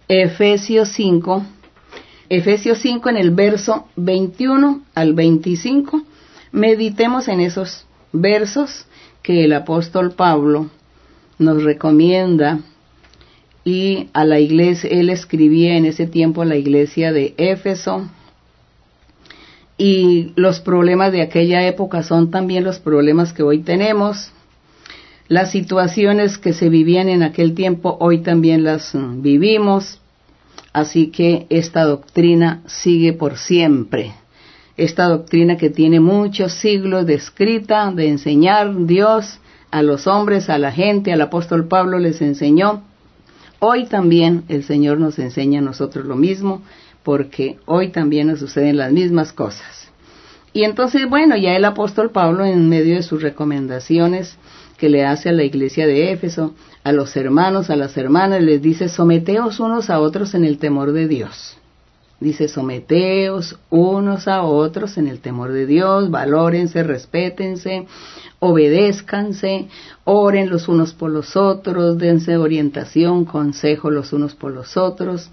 Efesios 0.09 0.89
5, 0.89 1.45
Efesios 2.29 2.79
5 2.79 3.09
en 3.09 3.17
el 3.17 3.31
verso 3.31 3.87
21 3.95 4.81
al 4.95 5.13
25. 5.13 6.01
Meditemos 6.51 7.27
en 7.27 7.39
esos 7.39 7.85
versos 8.11 8.85
que 9.21 9.45
el 9.45 9.53
apóstol 9.53 10.11
Pablo 10.11 10.69
nos 11.39 11.63
recomienda 11.63 12.59
y 13.63 14.09
a 14.13 14.25
la 14.25 14.39
iglesia, 14.39 14.89
él 14.89 15.09
escribía 15.09 15.77
en 15.77 15.85
ese 15.85 16.07
tiempo 16.07 16.41
a 16.41 16.45
la 16.45 16.55
iglesia 16.55 17.11
de 17.11 17.33
Éfeso 17.37 18.09
y 19.77 20.31
los 20.35 20.59
problemas 20.59 21.11
de 21.11 21.21
aquella 21.21 21.65
época 21.67 22.03
son 22.03 22.31
también 22.31 22.63
los 22.63 22.79
problemas 22.79 23.33
que 23.33 23.43
hoy 23.43 23.59
tenemos. 23.59 24.31
Las 25.27 25.51
situaciones 25.51 26.37
que 26.37 26.53
se 26.53 26.69
vivían 26.69 27.09
en 27.09 27.23
aquel 27.23 27.53
tiempo 27.53 27.97
hoy 27.99 28.19
también 28.19 28.63
las 28.63 28.93
vivimos 28.93 29.99
Así 30.77 31.07
que 31.07 31.47
esta 31.49 31.85
doctrina 31.85 32.61
sigue 32.67 33.11
por 33.11 33.39
siempre. 33.39 34.13
Esta 34.77 35.05
doctrina 35.05 35.57
que 35.57 35.71
tiene 35.71 35.99
muchos 35.99 36.53
siglos 36.53 37.07
de 37.07 37.15
escrita, 37.15 37.91
de 37.91 38.09
enseñar 38.09 38.85
Dios 38.85 39.39
a 39.71 39.81
los 39.81 40.05
hombres, 40.05 40.51
a 40.51 40.59
la 40.59 40.71
gente, 40.71 41.11
al 41.11 41.21
apóstol 41.21 41.67
Pablo 41.67 41.97
les 41.97 42.21
enseñó. 42.21 42.83
Hoy 43.57 43.87
también 43.87 44.43
el 44.49 44.63
Señor 44.65 44.99
nos 44.99 45.17
enseña 45.17 45.61
a 45.61 45.63
nosotros 45.63 46.05
lo 46.05 46.15
mismo, 46.15 46.61
porque 47.01 47.57
hoy 47.65 47.87
también 47.87 48.27
nos 48.27 48.37
suceden 48.37 48.77
las 48.77 48.91
mismas 48.91 49.33
cosas. 49.33 49.91
Y 50.53 50.63
entonces, 50.63 51.09
bueno, 51.09 51.35
ya 51.37 51.55
el 51.55 51.65
apóstol 51.65 52.11
Pablo 52.11 52.45
en 52.45 52.69
medio 52.69 52.97
de 52.97 53.01
sus 53.01 53.23
recomendaciones 53.23 54.37
que 54.77 54.89
le 54.89 55.05
hace 55.05 55.29
a 55.29 55.33
la 55.33 55.43
iglesia 55.43 55.87
de 55.87 56.11
Éfeso, 56.11 56.53
a 56.83 56.91
los 56.91 57.15
hermanos, 57.17 57.69
a 57.69 57.75
las 57.75 57.97
hermanas, 57.97 58.41
les 58.41 58.61
dice, 58.61 58.89
someteos 58.89 59.59
unos 59.59 59.89
a 59.89 59.99
otros 59.99 60.35
en 60.35 60.45
el 60.45 60.57
temor 60.59 60.91
de 60.93 61.07
Dios. 61.07 61.57
Dice, 62.19 62.47
someteos 62.47 63.59
unos 63.69 64.27
a 64.27 64.41
otros 64.41 64.97
en 64.97 65.07
el 65.07 65.19
temor 65.19 65.51
de 65.51 65.67
Dios, 65.67 66.09
valórense, 66.09 66.81
respétense, 66.81 67.85
obedézcanse, 68.39 69.67
oren 70.03 70.49
los 70.49 70.67
unos 70.67 70.93
por 70.93 71.11
los 71.11 71.35
otros, 71.35 71.97
dense 71.97 72.37
orientación, 72.37 73.25
consejo 73.25 73.91
los 73.91 74.13
unos 74.13 74.33
por 74.33 74.51
los 74.51 74.77
otros. 74.77 75.29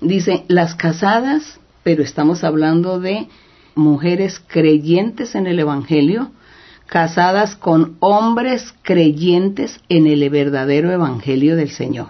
Dice, 0.00 0.44
las 0.48 0.74
casadas, 0.74 1.60
pero 1.82 2.02
estamos 2.02 2.42
hablando 2.42 3.00
de 3.00 3.28
mujeres 3.74 4.40
creyentes 4.46 5.34
en 5.34 5.46
el 5.46 5.58
Evangelio, 5.58 6.30
casadas 6.86 7.56
con 7.56 7.96
hombres 8.00 8.74
creyentes 8.82 9.80
en 9.88 10.06
el 10.06 10.28
verdadero 10.30 10.90
Evangelio 10.90 11.56
del 11.56 11.70
Señor. 11.70 12.08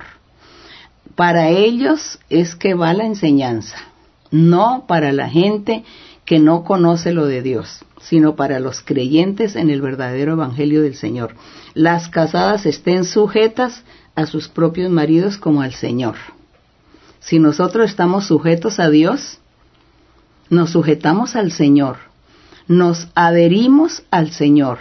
Para 1.14 1.48
ellos 1.48 2.18
es 2.28 2.56
que 2.56 2.74
va 2.74 2.92
la 2.92 3.06
enseñanza, 3.06 3.76
no 4.30 4.84
para 4.88 5.12
la 5.12 5.28
gente 5.28 5.84
que 6.24 6.38
no 6.38 6.64
conoce 6.64 7.12
lo 7.12 7.26
de 7.26 7.42
Dios, 7.42 7.84
sino 8.00 8.34
para 8.34 8.58
los 8.58 8.80
creyentes 8.80 9.56
en 9.56 9.70
el 9.70 9.80
verdadero 9.80 10.32
Evangelio 10.32 10.82
del 10.82 10.96
Señor. 10.96 11.34
Las 11.74 12.08
casadas 12.08 12.66
estén 12.66 13.04
sujetas 13.04 13.84
a 14.14 14.26
sus 14.26 14.48
propios 14.48 14.90
maridos 14.90 15.38
como 15.38 15.62
al 15.62 15.72
Señor. 15.72 16.16
Si 17.20 17.38
nosotros 17.38 17.90
estamos 17.90 18.26
sujetos 18.26 18.80
a 18.80 18.90
Dios, 18.90 19.38
nos 20.50 20.70
sujetamos 20.70 21.36
al 21.36 21.52
Señor, 21.52 21.96
nos 22.68 23.08
adherimos 23.14 24.02
al 24.10 24.30
Señor, 24.30 24.78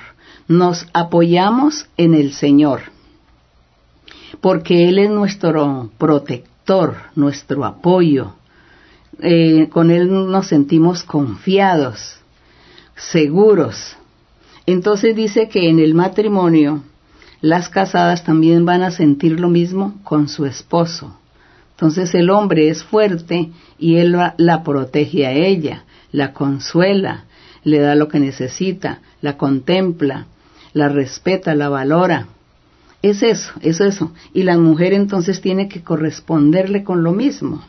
nos 0.48 0.88
apoyamos 0.94 1.88
en 1.98 2.14
el 2.14 2.34
Señor, 2.34 2.82
porque 4.42 4.90
Él 4.90 5.00
es 5.00 5.10
nuestro 5.10 5.90
protector, 5.98 6.98
nuestro 7.16 7.66
apoyo. 7.66 8.36
Eh, 9.20 9.70
con 9.70 9.92
Él 9.92 10.10
nos 10.12 10.48
sentimos 10.48 11.04
confiados, 11.04 12.18
seguros. 12.96 13.96
Entonces 14.66 15.16
dice 15.16 15.50
que 15.50 15.70
en 15.70 15.80
el 15.80 15.94
matrimonio 15.94 16.84
las 17.44 17.68
casadas 17.68 18.24
también 18.24 18.66
van 18.66 18.84
a 18.84 18.92
sentir 18.92 19.40
lo 19.40 19.50
mismo 19.50 20.00
con 20.04 20.30
su 20.30 20.46
esposo. 20.46 21.18
Entonces 21.72 22.16
el 22.16 22.30
hombre 22.30 22.70
es 22.70 22.84
fuerte 22.86 23.50
y 23.78 23.98
él 23.98 24.18
la, 24.38 24.64
protege 24.64 25.28
a 25.28 25.34
ella, 25.34 25.84
la 26.14 26.32
consuela, 26.32 27.26
le 27.64 27.80
da 27.80 27.96
lo 27.96 28.08
que 28.08 28.20
necesita, 28.20 29.02
la 29.22 29.38
contempla, 29.38 30.28
la 30.74 30.90
respeta, 30.90 31.56
la 31.56 31.70
valora. 31.70 32.28
Es 33.02 33.24
eso, 33.24 33.54
es 33.62 33.82
eso. 33.82 34.14
Y 34.34 34.44
la 34.44 34.58
mujer 34.58 34.94
entonces 34.94 35.42
tiene 35.42 35.68
que 35.68 35.84
corresponderle 35.84 36.84
con 36.84 37.04
lo 37.04 37.12
mismo. 37.12 37.64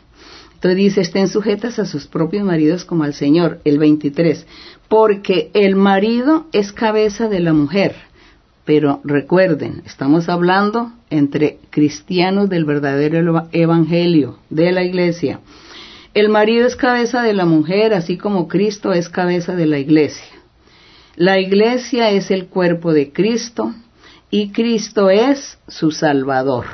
Entonces 0.53 0.77
dice, 0.77 1.01
estén 1.01 1.27
sujetas 1.27 1.79
a 1.79 1.85
sus 1.85 2.07
propios 2.07 2.43
maridos 2.43 2.85
como 2.85 3.03
al 3.03 3.13
Señor, 3.13 3.59
el 3.65 3.77
23, 3.77 4.47
porque 4.87 5.51
el 5.53 5.75
marido 5.75 6.47
es 6.53 6.71
cabeza 6.71 7.27
de 7.27 7.39
la 7.39 7.53
mujer 7.53 7.95
pero 8.65 8.99
recuerden, 9.03 9.83
estamos 9.85 10.27
hablando 10.27 10.91
entre 11.11 11.59
cristianos 11.69 12.49
del 12.49 12.65
verdadero 12.65 13.47
evangelio 13.51 14.39
de 14.49 14.71
la 14.71 14.83
iglesia. 14.83 15.39
El 16.15 16.29
marido 16.29 16.65
es 16.65 16.77
cabeza 16.77 17.23
de 17.23 17.33
la 17.33 17.43
mujer, 17.43 17.93
así 17.93 18.17
como 18.17 18.47
Cristo 18.47 18.93
es 18.93 19.09
cabeza 19.09 19.53
de 19.53 19.65
la 19.65 19.79
iglesia. 19.79 20.25
La 21.17 21.41
iglesia 21.41 22.09
es 22.09 22.31
el 22.31 22.47
cuerpo 22.47 22.93
de 22.93 23.11
Cristo 23.11 23.73
y 24.31 24.51
Cristo 24.53 25.09
es 25.09 25.57
su 25.67 25.91
Salvador. 25.91 26.67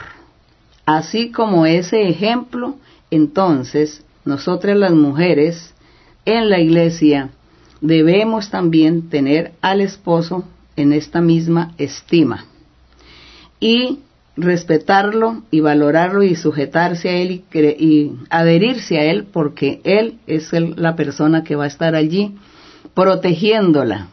Así 0.86 1.32
como 1.32 1.66
ese 1.66 2.08
ejemplo, 2.08 2.76
entonces, 3.10 4.06
nosotras 4.26 4.78
las 4.78 4.94
mujeres 4.94 5.74
en 6.26 6.52
la 6.52 6.60
iglesia 6.60 7.32
debemos 7.82 8.52
también 8.52 9.10
tener 9.10 9.54
al 9.62 9.82
esposo 9.82 10.44
en 10.76 10.94
esta 10.94 11.20
misma 11.20 11.74
estima 11.80 12.46
y 13.60 14.02
respetarlo 14.38 15.44
y 15.52 15.60
valorarlo 15.60 16.24
y 16.24 16.36
sujetarse 16.36 17.10
a 17.10 17.14
él 17.14 17.44
y, 17.54 18.12
adherirse 18.30 18.98
a 18.98 19.06
él 19.06 19.26
porque 19.32 19.82
él 19.84 20.20
es 20.28 20.52
la 20.54 20.96
persona 20.96 21.44
que 21.44 21.56
va 21.56 21.66
a 21.66 21.68
estar 21.68 21.96
allí 21.96 22.36
protegiéndola. 22.94 24.08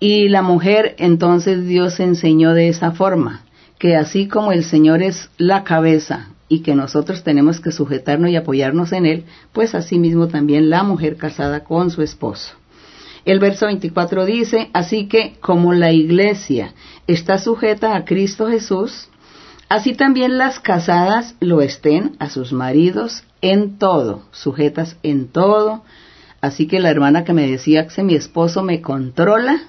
Y 0.00 0.28
la 0.28 0.42
mujer 0.42 0.96
entonces 0.98 1.66
Dios 1.66 2.00
enseñó 2.00 2.52
de 2.52 2.68
esa 2.68 2.92
forma, 2.92 3.44
que 3.78 3.96
así 3.96 4.28
como 4.28 4.52
el 4.52 4.64
Señor 4.64 5.02
es 5.02 5.30
la 5.38 5.64
cabeza 5.64 6.28
y 6.48 6.60
que 6.60 6.74
nosotros 6.74 7.22
tenemos 7.22 7.60
que 7.60 7.72
sujetarnos 7.72 8.30
y 8.30 8.36
apoyarnos 8.36 8.92
en 8.92 9.06
él, 9.06 9.24
pues 9.52 9.74
así 9.74 9.98
mismo 9.98 10.28
también 10.28 10.70
la 10.70 10.82
mujer 10.82 11.16
casada 11.16 11.64
con 11.64 11.90
su 11.90 12.02
esposo. 12.02 12.54
El 13.24 13.40
verso 13.40 13.66
24 13.66 14.26
dice, 14.26 14.68
así 14.74 15.06
que 15.06 15.36
como 15.40 15.72
la 15.72 15.92
iglesia 15.92 16.74
está 17.06 17.38
sujeta 17.38 17.96
a 17.96 18.04
Cristo 18.04 18.48
Jesús, 18.48 19.08
así 19.68 19.94
también 19.94 20.38
las 20.38 20.60
casadas 20.60 21.34
lo 21.40 21.60
estén 21.60 22.16
a 22.18 22.30
sus 22.30 22.52
maridos 22.52 23.24
en 23.40 23.78
todo, 23.78 24.22
sujetas 24.30 24.96
en 25.02 25.28
todo. 25.28 25.82
Así 26.40 26.66
que 26.66 26.80
la 26.80 26.90
hermana 26.90 27.24
que 27.24 27.32
me 27.32 27.50
decía 27.50 27.86
que 27.86 28.02
mi 28.02 28.14
esposo 28.14 28.62
me 28.62 28.80
controla, 28.80 29.62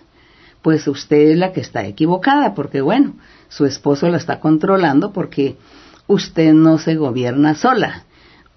pues 0.61 0.87
usted 0.87 1.29
es 1.29 1.37
la 1.37 1.53
que 1.53 1.61
está 1.61 1.85
equivocada, 1.85 2.53
porque 2.53 2.81
bueno, 2.81 3.15
su 3.49 3.65
esposo 3.65 4.09
la 4.09 4.17
está 4.17 4.39
controlando 4.39 5.13
porque 5.13 5.57
usted 6.07 6.53
no 6.53 6.77
se 6.77 6.95
gobierna 6.95 7.55
sola. 7.55 8.03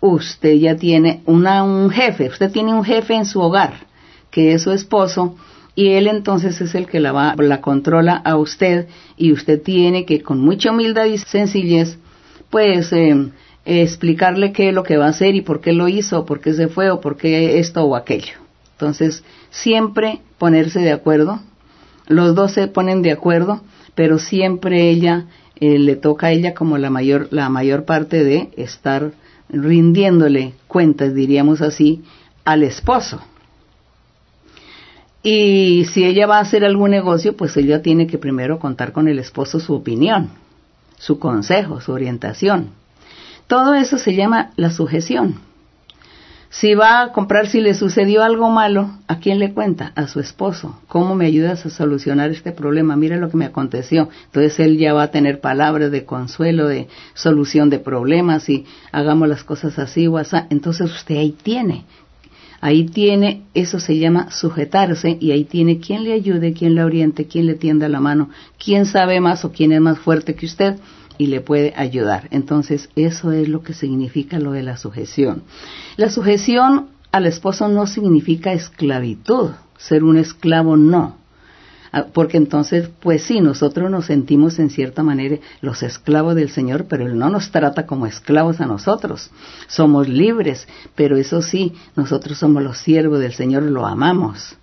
Usted 0.01 0.55
ya 0.55 0.77
tiene 0.77 1.23
una, 1.27 1.65
un 1.65 1.91
jefe, 1.91 2.29
usted 2.29 2.51
tiene 2.51 2.73
un 2.73 2.85
jefe 2.85 3.15
en 3.15 3.27
su 3.27 3.41
hogar 3.41 3.89
que 4.31 4.53
es 4.55 4.63
su 4.63 4.73
esposo, 4.73 5.37
y 5.79 5.91
él 5.91 6.09
entonces 6.09 6.61
es 6.61 6.75
el 6.75 6.89
que 6.89 6.99
la, 6.99 7.13
va, 7.13 7.37
la 7.39 7.61
controla 7.61 8.17
a 8.17 8.37
usted 8.37 8.89
y 9.17 9.31
usted 9.31 9.63
tiene 9.63 10.05
que 10.07 10.25
con 10.25 10.41
mucha 10.41 10.73
humildad 10.73 11.05
y 11.05 11.19
sencillez 11.19 11.99
pues 12.51 12.93
eh, 12.93 13.31
explicarle 13.65 14.51
qué 14.51 14.71
es 14.71 14.75
lo 14.75 14.83
que 14.83 14.97
va 14.97 15.07
a 15.07 15.11
hacer 15.11 15.37
y 15.37 15.41
por 15.41 15.61
qué 15.61 15.73
lo 15.73 15.87
hizo, 15.87 16.27
por 16.27 16.41
qué 16.41 16.53
se 16.53 16.67
fue 16.67 16.91
o 16.91 17.01
por 17.01 17.17
qué 17.17 17.61
esto 17.61 17.85
o 17.85 17.95
aquello. 17.95 18.33
Entonces 18.73 19.23
siempre 19.51 20.19
ponerse 20.37 20.81
de 20.81 20.91
acuerdo, 20.91 21.39
los 22.09 22.35
dos 22.35 22.55
se 22.55 22.67
ponen 22.67 23.03
de 23.03 23.13
acuerdo, 23.13 23.61
pero 23.95 24.19
siempre 24.19 24.91
ella 24.91 25.27
eh, 25.61 25.79
le 25.79 25.95
toca 25.95 26.27
a 26.27 26.33
ella 26.33 26.55
como 26.55 26.77
la 26.77 26.91
mayor 26.91 27.29
la 27.31 27.51
mayor 27.51 27.85
parte 27.85 28.25
de 28.25 28.51
estar 28.57 29.13
rindiéndole 29.49 30.55
cuentas, 30.67 31.15
diríamos 31.15 31.63
así, 31.63 32.03
al 32.45 32.65
esposo. 32.65 33.21
Y 35.23 35.87
si 35.93 36.05
ella 36.05 36.27
va 36.27 36.39
a 36.39 36.43
hacer 36.43 36.65
algún 36.65 36.91
negocio, 36.91 37.37
pues 37.37 37.57
ella 37.57 37.83
tiene 37.83 38.07
que 38.07 38.19
primero 38.19 38.59
contar 38.59 38.93
con 38.93 39.09
el 39.09 39.19
esposo 39.19 39.59
su 39.59 39.75
opinión, 39.75 40.31
su 40.97 41.19
consejo, 41.19 41.81
su 41.81 41.93
orientación. 41.93 42.71
Todo 43.47 43.75
eso 43.75 43.99
se 43.99 44.15
llama 44.15 44.51
la 44.57 44.71
sujeción. 44.71 45.41
Si 46.51 46.75
va 46.75 47.03
a 47.03 47.13
comprar, 47.13 47.47
si 47.47 47.61
le 47.61 47.75
sucedió 47.75 48.23
algo 48.23 48.49
malo, 48.49 48.91
¿a 49.07 49.19
quién 49.19 49.39
le 49.39 49.53
cuenta? 49.53 49.93
A 49.97 50.07
su 50.07 50.19
esposo. 50.19 50.81
¿Cómo 50.89 51.15
me 51.15 51.27
ayudas 51.27 51.67
a 51.67 51.71
solucionar 51.71 52.31
este 52.31 52.53
problema? 52.53 52.97
Mira 52.97 53.17
lo 53.17 53.29
que 53.29 53.37
me 53.37 53.45
aconteció. 53.45 54.09
Entonces 54.27 54.59
él 54.61 54.79
ya 54.79 54.95
va 54.95 55.05
a 55.05 55.11
tener 55.11 55.41
palabras 55.41 55.91
de 55.91 56.07
consuelo, 56.07 56.67
de 56.67 56.89
solución 57.13 57.69
de 57.69 57.81
problemas 57.81 58.49
y 58.49 58.65
hagamos 58.93 59.29
las 59.29 59.45
cosas 59.45 59.79
así 59.79 60.07
o 60.07 60.17
así. 60.17 60.37
Entonces 60.49 60.91
usted 60.91 61.17
ahí 61.17 61.33
tiene 61.33 61.85
Ahí 62.61 62.87
tiene, 62.87 63.45
eso 63.55 63.79
se 63.79 63.99
llama 63.99 64.31
sujetarse 64.31 65.17
y 65.21 65.31
ahí 65.31 65.45
tiene 65.45 65.79
quien 65.79 66.05
le 66.05 66.13
ayude, 66.13 66.53
quien 66.53 66.75
le 66.75 66.83
oriente, 66.83 67.27
quien 67.27 67.47
le 67.47 67.55
tienda 67.55 67.89
la 67.89 68.01
mano, 68.01 68.31
quien 68.63 68.85
sabe 68.85 69.21
más 69.21 69.45
o 69.45 69.53
quien 69.53 69.73
es 69.73 69.81
más 69.81 69.99
fuerte 69.99 70.35
que 70.35 70.47
usted 70.47 70.77
y 71.19 71.27
le 71.27 71.41
puede 71.41 71.73
ayudar. 71.77 72.29
Entonces, 72.31 72.89
eso 72.97 73.33
es 73.33 73.49
lo 73.49 73.63
que 73.63 73.75
significa 73.75 74.39
lo 74.39 74.53
de 74.53 74.63
la 74.63 74.77
sujeción. 74.77 75.43
La 75.97 76.11
sujeción 76.11 76.89
al 77.13 77.27
esposo 77.27 77.69
no 77.69 77.87
significa 77.87 78.53
esclavitud, 78.53 79.51
ser 79.77 80.03
un 80.03 80.17
esclavo 80.17 80.77
no. 80.77 81.18
Ah, 81.93 82.07
porque 82.13 82.37
entonces, 82.37 82.91
pues 83.01 83.23
sí, 83.23 83.41
nosotros 83.41 83.91
nos 83.91 84.07
sentimos 84.07 84.59
en 84.59 84.71
cierta 84.71 85.03
manera 85.03 85.39
los 85.61 85.83
esclavos 85.83 86.35
del 86.35 86.51
Señor, 86.51 86.87
pero 86.89 87.07
Él 87.07 87.19
no 87.19 87.31
nos 87.31 87.51
trata 87.51 87.87
como 87.87 88.07
esclavos 88.07 88.61
a 88.61 88.67
nosotros. 88.67 89.31
Somos 89.67 90.09
libres, 90.09 90.69
pero 90.95 91.17
eso 91.17 91.43
sí, 91.43 91.73
nosotros 91.97 92.39
somos 92.39 92.63
los 92.63 92.79
siervos 92.79 93.21
del 93.21 93.33
Señor, 93.33 93.63
lo 93.65 93.87
amamos 93.87 94.57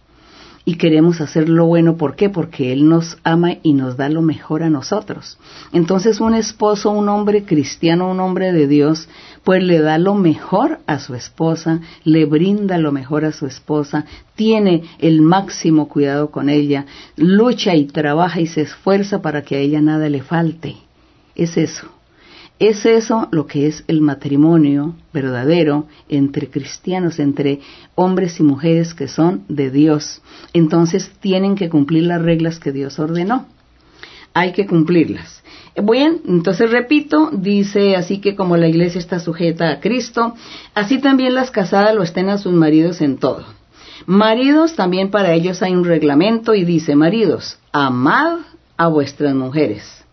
y 0.66 0.76
queremos 0.76 1.22
hacer 1.22 1.48
lo 1.48 1.68
bueno. 1.68 1.96
¿Por 1.96 2.16
qué? 2.16 2.30
Porque 2.30 2.74
Él 2.74 2.90
nos 2.90 3.18
ama 3.24 3.58
y 3.62 3.74
nos 3.74 3.96
da 3.96 4.10
lo 4.10 4.24
mejor 4.24 4.64
a 4.64 4.70
nosotros. 4.70 5.38
Entonces 5.72 6.20
un 6.20 6.34
esposo, 6.34 6.90
un 6.90 7.08
hombre 7.08 7.46
cristiano, 7.46 8.10
un 8.10 8.20
hombre 8.20 8.52
de 8.52 8.68
Dios, 8.68 9.08
pues 9.44 9.64
le 9.64 9.80
da 9.80 10.00
lo 10.00 10.16
mejor 10.16 10.80
a 10.88 11.00
su 11.00 11.14
esposa, 11.14 11.82
le 12.04 12.26
brinda 12.26 12.80
lo 12.80 12.92
mejor 12.92 13.26
a 13.26 13.32
su 13.32 13.46
esposa, 13.46 14.06
tiene 14.34 14.84
el 15.00 15.22
máximo 15.22 15.88
cuidado 15.88 16.32
con 16.32 16.50
ella, 16.50 16.88
lucha 17.16 17.76
y 17.76 17.86
trabaja 17.86 18.42
y 18.42 18.48
se 18.48 18.62
esfuerza 18.62 19.22
para 19.22 19.44
que 19.44 19.56
a 19.56 19.60
ella 19.60 19.82
nada 19.82 20.10
le 20.10 20.24
falte. 20.24 20.78
Es 21.36 21.58
eso. 21.58 21.95
Es 22.60 22.86
eso 22.86 23.28
lo 23.32 23.48
que 23.48 23.68
es 23.68 23.84
el 23.88 24.00
matrimonio 24.00 24.96
verdadero 25.14 25.88
entre 26.08 26.50
cristianos, 26.50 27.20
entre 27.20 27.60
hombres 27.96 28.40
y 28.40 28.44
mujeres 28.44 28.94
que 28.94 29.10
son 29.10 29.44
de 29.50 29.70
Dios. 29.70 30.22
Entonces 30.54 31.12
tienen 31.20 31.56
que 31.56 31.70
cumplir 31.70 32.04
las 32.04 32.22
reglas 32.22 32.60
que 32.60 32.72
Dios 32.72 32.98
ordenó. 33.00 33.48
hay 34.34 34.52
que 34.52 34.68
cumplirlas. 34.68 35.42
Bien, 35.82 36.22
entonces 36.28 36.70
repito, 36.70 37.30
dice 37.32 37.96
así 37.96 38.20
que 38.20 38.36
como 38.36 38.58
la 38.58 38.68
iglesia 38.68 39.00
está 39.00 39.20
sujeta 39.20 39.70
a 39.72 39.80
Cristo, 39.80 40.36
así 40.74 41.00
también 41.00 41.34
las 41.34 41.52
casadas 41.52 41.96
lo 41.96 42.04
estén 42.04 42.28
a 42.30 42.38
sus 42.38 42.52
maridos 42.52 43.00
en 43.00 43.18
todo. 43.18 43.46
Maridos, 44.06 44.76
también 44.76 45.10
para 45.10 45.34
ellos 45.34 45.64
hay 45.64 45.74
un 45.74 45.86
reglamento 45.86 46.54
y 46.54 46.66
dice, 46.66 46.96
maridos, 46.96 47.60
amad 47.72 48.40
a 48.76 48.88
vuestras 48.88 49.34
mujeres. 49.34 50.05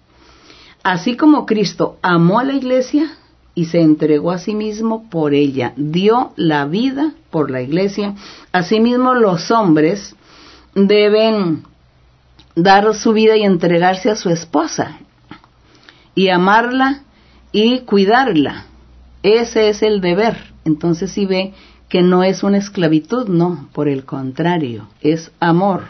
Así 0.82 1.16
como 1.16 1.46
Cristo 1.46 1.98
amó 2.02 2.40
a 2.40 2.44
la 2.44 2.54
iglesia 2.54 3.12
y 3.54 3.66
se 3.66 3.80
entregó 3.80 4.32
a 4.32 4.38
sí 4.38 4.54
mismo 4.54 5.08
por 5.10 5.32
ella, 5.34 5.74
dio 5.76 6.32
la 6.36 6.64
vida 6.64 7.12
por 7.30 7.50
la 7.50 7.62
iglesia, 7.62 8.14
asimismo 8.50 9.14
los 9.14 9.50
hombres 9.50 10.16
deben 10.74 11.64
dar 12.56 12.94
su 12.94 13.12
vida 13.12 13.36
y 13.36 13.42
entregarse 13.42 14.10
a 14.10 14.16
su 14.16 14.30
esposa 14.30 14.98
y 16.14 16.30
amarla 16.30 17.02
y 17.52 17.80
cuidarla. 17.80 18.66
Ese 19.22 19.68
es 19.68 19.82
el 19.82 20.00
deber. 20.00 20.52
Entonces 20.64 21.12
si 21.12 21.26
ve 21.26 21.54
que 21.88 22.02
no 22.02 22.24
es 22.24 22.42
una 22.42 22.58
esclavitud, 22.58 23.28
no, 23.28 23.68
por 23.72 23.88
el 23.88 24.04
contrario, 24.04 24.88
es 25.00 25.30
amor. 25.38 25.84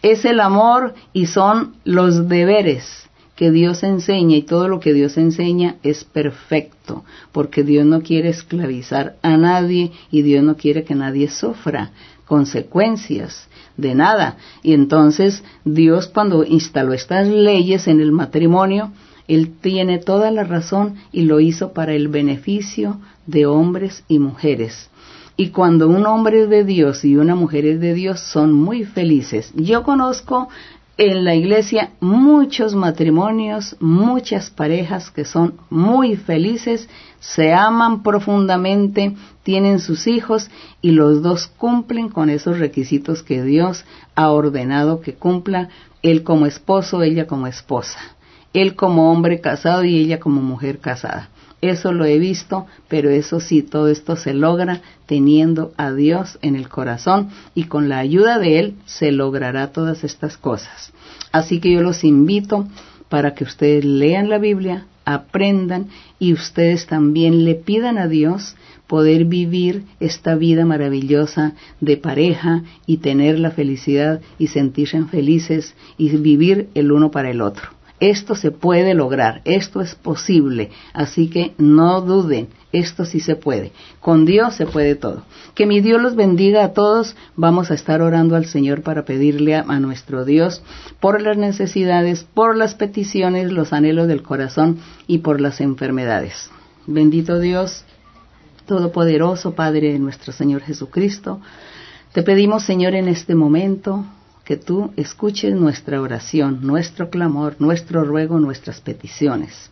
Es 0.00 0.24
el 0.24 0.40
amor 0.40 0.94
y 1.12 1.26
son 1.26 1.76
los 1.84 2.28
deberes 2.28 3.04
que 3.36 3.50
Dios 3.50 3.82
enseña 3.82 4.36
y 4.36 4.42
todo 4.42 4.68
lo 4.68 4.80
que 4.80 4.92
Dios 4.92 5.16
enseña 5.16 5.76
es 5.82 6.04
perfecto, 6.04 7.04
porque 7.32 7.62
Dios 7.62 7.84
no 7.84 8.02
quiere 8.02 8.28
esclavizar 8.28 9.16
a 9.22 9.36
nadie 9.36 9.92
y 10.10 10.22
Dios 10.22 10.44
no 10.44 10.56
quiere 10.56 10.84
que 10.84 10.94
nadie 10.94 11.28
sufra 11.28 11.92
consecuencias 12.26 13.48
de 13.76 13.94
nada. 13.94 14.36
Y 14.62 14.72
entonces 14.72 15.42
Dios 15.64 16.08
cuando 16.08 16.44
instaló 16.44 16.92
estas 16.92 17.28
leyes 17.28 17.88
en 17.88 18.00
el 18.00 18.12
matrimonio, 18.12 18.92
él 19.26 19.52
tiene 19.60 19.98
toda 19.98 20.30
la 20.30 20.44
razón 20.44 20.96
y 21.12 21.22
lo 21.22 21.40
hizo 21.40 21.72
para 21.72 21.94
el 21.94 22.08
beneficio 22.08 23.00
de 23.26 23.46
hombres 23.46 24.04
y 24.08 24.18
mujeres. 24.18 24.90
Y 25.36 25.48
cuando 25.48 25.88
un 25.88 26.06
hombre 26.06 26.42
es 26.42 26.48
de 26.48 26.62
Dios 26.62 27.04
y 27.04 27.16
una 27.16 27.34
mujer 27.34 27.66
es 27.66 27.80
de 27.80 27.92
Dios, 27.94 28.20
son 28.20 28.52
muy 28.52 28.84
felices. 28.84 29.52
Yo 29.56 29.82
conozco 29.82 30.48
en 30.96 31.24
la 31.24 31.34
iglesia 31.34 31.92
muchos 32.00 32.74
matrimonios, 32.74 33.76
muchas 33.80 34.50
parejas 34.50 35.10
que 35.10 35.24
son 35.24 35.54
muy 35.70 36.16
felices, 36.16 36.88
se 37.20 37.52
aman 37.52 38.02
profundamente, 38.02 39.14
tienen 39.42 39.80
sus 39.80 40.06
hijos 40.06 40.50
y 40.80 40.92
los 40.92 41.22
dos 41.22 41.48
cumplen 41.48 42.08
con 42.08 42.30
esos 42.30 42.58
requisitos 42.58 43.22
que 43.22 43.42
Dios 43.42 43.84
ha 44.14 44.30
ordenado 44.30 45.00
que 45.00 45.14
cumpla, 45.14 45.68
él 46.02 46.22
como 46.22 46.46
esposo, 46.46 47.02
ella 47.02 47.26
como 47.26 47.46
esposa 47.46 47.98
él 48.54 48.76
como 48.76 49.10
hombre 49.10 49.40
casado 49.40 49.84
y 49.84 49.98
ella 49.98 50.20
como 50.20 50.40
mujer 50.40 50.78
casada. 50.78 51.28
Eso 51.70 51.92
lo 51.92 52.04
he 52.04 52.18
visto, 52.18 52.66
pero 52.88 53.08
eso 53.08 53.40
sí, 53.40 53.62
todo 53.62 53.88
esto 53.88 54.16
se 54.16 54.34
logra 54.34 54.82
teniendo 55.06 55.72
a 55.78 55.92
Dios 55.92 56.38
en 56.42 56.56
el 56.56 56.68
corazón 56.68 57.30
y 57.54 57.64
con 57.64 57.88
la 57.88 58.00
ayuda 58.00 58.38
de 58.38 58.58
Él 58.58 58.74
se 58.84 59.12
logrará 59.12 59.72
todas 59.72 60.04
estas 60.04 60.36
cosas. 60.36 60.92
Así 61.32 61.60
que 61.60 61.72
yo 61.72 61.80
los 61.80 62.04
invito 62.04 62.68
para 63.08 63.34
que 63.34 63.44
ustedes 63.44 63.82
lean 63.82 64.28
la 64.28 64.36
Biblia, 64.36 64.88
aprendan 65.06 65.86
y 66.18 66.34
ustedes 66.34 66.86
también 66.86 67.46
le 67.46 67.54
pidan 67.54 67.96
a 67.96 68.08
Dios 68.08 68.56
poder 68.86 69.24
vivir 69.24 69.84
esta 70.00 70.34
vida 70.34 70.66
maravillosa 70.66 71.54
de 71.80 71.96
pareja 71.96 72.62
y 72.84 72.98
tener 72.98 73.38
la 73.38 73.52
felicidad 73.52 74.20
y 74.38 74.48
sentirse 74.48 75.02
felices 75.04 75.74
y 75.96 76.14
vivir 76.14 76.68
el 76.74 76.92
uno 76.92 77.10
para 77.10 77.30
el 77.30 77.40
otro. 77.40 77.70
Esto 78.04 78.34
se 78.34 78.50
puede 78.50 78.92
lograr, 78.92 79.40
esto 79.46 79.80
es 79.80 79.94
posible, 79.94 80.68
así 80.92 81.30
que 81.30 81.54
no 81.56 82.02
duden, 82.02 82.48
esto 82.70 83.06
sí 83.06 83.18
se 83.18 83.34
puede. 83.34 83.72
Con 83.98 84.26
Dios 84.26 84.56
se 84.56 84.66
puede 84.66 84.94
todo. 84.94 85.22
Que 85.54 85.64
mi 85.64 85.80
Dios 85.80 86.02
los 86.02 86.14
bendiga 86.14 86.64
a 86.64 86.72
todos. 86.74 87.16
Vamos 87.34 87.70
a 87.70 87.74
estar 87.74 88.02
orando 88.02 88.36
al 88.36 88.44
Señor 88.44 88.82
para 88.82 89.06
pedirle 89.06 89.54
a, 89.54 89.62
nuestro 89.80 90.26
Dios 90.26 90.62
por 91.00 91.22
las 91.22 91.38
necesidades, 91.38 92.24
por 92.24 92.58
las 92.58 92.74
peticiones, 92.74 93.50
los 93.50 93.72
anhelos 93.72 94.06
del 94.06 94.22
corazón 94.22 94.80
y 95.06 95.20
por 95.20 95.40
las 95.40 95.62
enfermedades. 95.62 96.50
Bendito 96.86 97.40
Dios, 97.40 97.86
Todopoderoso, 98.66 99.54
Padre 99.54 99.94
de 99.94 99.98
nuestro 99.98 100.34
Señor 100.34 100.60
Jesucristo. 100.60 101.40
Te 102.12 102.22
pedimos, 102.22 102.64
Señor, 102.64 102.94
en 102.96 103.08
este 103.08 103.34
momento 103.34 104.04
que 104.44 104.56
tú 104.56 104.92
escuches 104.96 105.54
nuestra 105.54 106.00
oración, 106.00 106.60
nuestro 106.62 107.10
clamor, 107.10 107.56
nuestro 107.58 108.04
ruego, 108.04 108.38
nuestras 108.38 108.80
peticiones. 108.80 109.70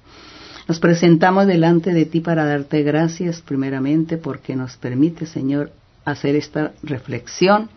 Nos 0.69 0.81
presentamos 0.81 1.47
delante 1.47 1.93
de 1.93 2.07
ti 2.07 2.21
para 2.21 2.45
darte 2.45 2.83
gracias 2.83 3.43
primeramente 3.43 4.17
porque 4.17 4.57
nos 4.57 4.77
permite, 4.77 5.27
Señor, 5.27 5.73
hacer 6.05 6.37
esta 6.37 6.73
reflexión 6.83 7.69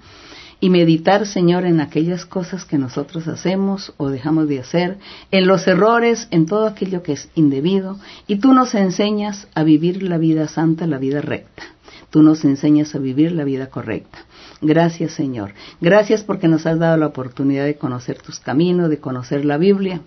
y 0.60 0.70
meditar, 0.70 1.26
Señor, 1.26 1.66
en 1.66 1.82
aquellas 1.82 2.26
cosas 2.26 2.66
que 2.66 2.78
nosotros 2.78 3.28
hacemos 3.28 3.94
o 3.98 4.10
dejamos 4.10 4.48
de 4.48 4.60
hacer, 4.60 4.98
en 5.32 5.48
los 5.48 5.68
errores, 5.68 6.28
en 6.32 6.46
todo 6.46 6.68
aquello 6.68 7.04
que 7.04 7.14
es 7.14 7.30
indebido, 7.36 8.00
y 8.26 8.38
tú 8.38 8.54
nos 8.54 8.74
enseñas 8.74 9.48
a 9.54 9.64
vivir 9.64 10.02
la 10.02 10.18
vida 10.18 10.48
santa, 10.48 10.88
la 10.88 10.98
vida 10.98 11.22
recta. 11.22 11.75
Tú 12.16 12.24
nos 12.24 12.46
enseñas 12.46 12.96
a 12.96 13.00
vivir 13.00 13.34
la 13.34 13.44
vida 13.44 13.68
correcta. 13.68 14.20
Gracias 14.62 15.12
Señor. 15.12 15.52
Gracias 15.82 16.24
porque 16.24 16.48
nos 16.48 16.66
has 16.66 16.80
dado 16.80 16.96
la 16.96 17.08
oportunidad 17.08 17.66
de 17.66 17.76
conocer 17.76 18.22
tus 18.22 18.40
caminos, 18.40 18.90
de 18.90 19.00
conocer 19.00 19.44
la 19.44 19.58
Biblia. 19.58 20.00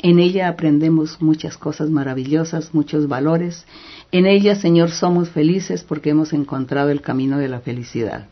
En 0.00 0.18
ella 0.18 0.48
aprendemos 0.48 1.22
muchas 1.22 1.56
cosas 1.56 1.88
maravillosas, 1.88 2.74
muchos 2.74 3.06
valores. 3.06 3.64
En 4.10 4.26
ella, 4.26 4.56
Señor, 4.56 4.90
somos 4.90 5.28
felices 5.28 5.84
porque 5.84 6.10
hemos 6.10 6.32
encontrado 6.32 6.90
el 6.90 7.00
camino 7.00 7.38
de 7.38 7.46
la 7.46 7.60
felicidad. 7.60 8.26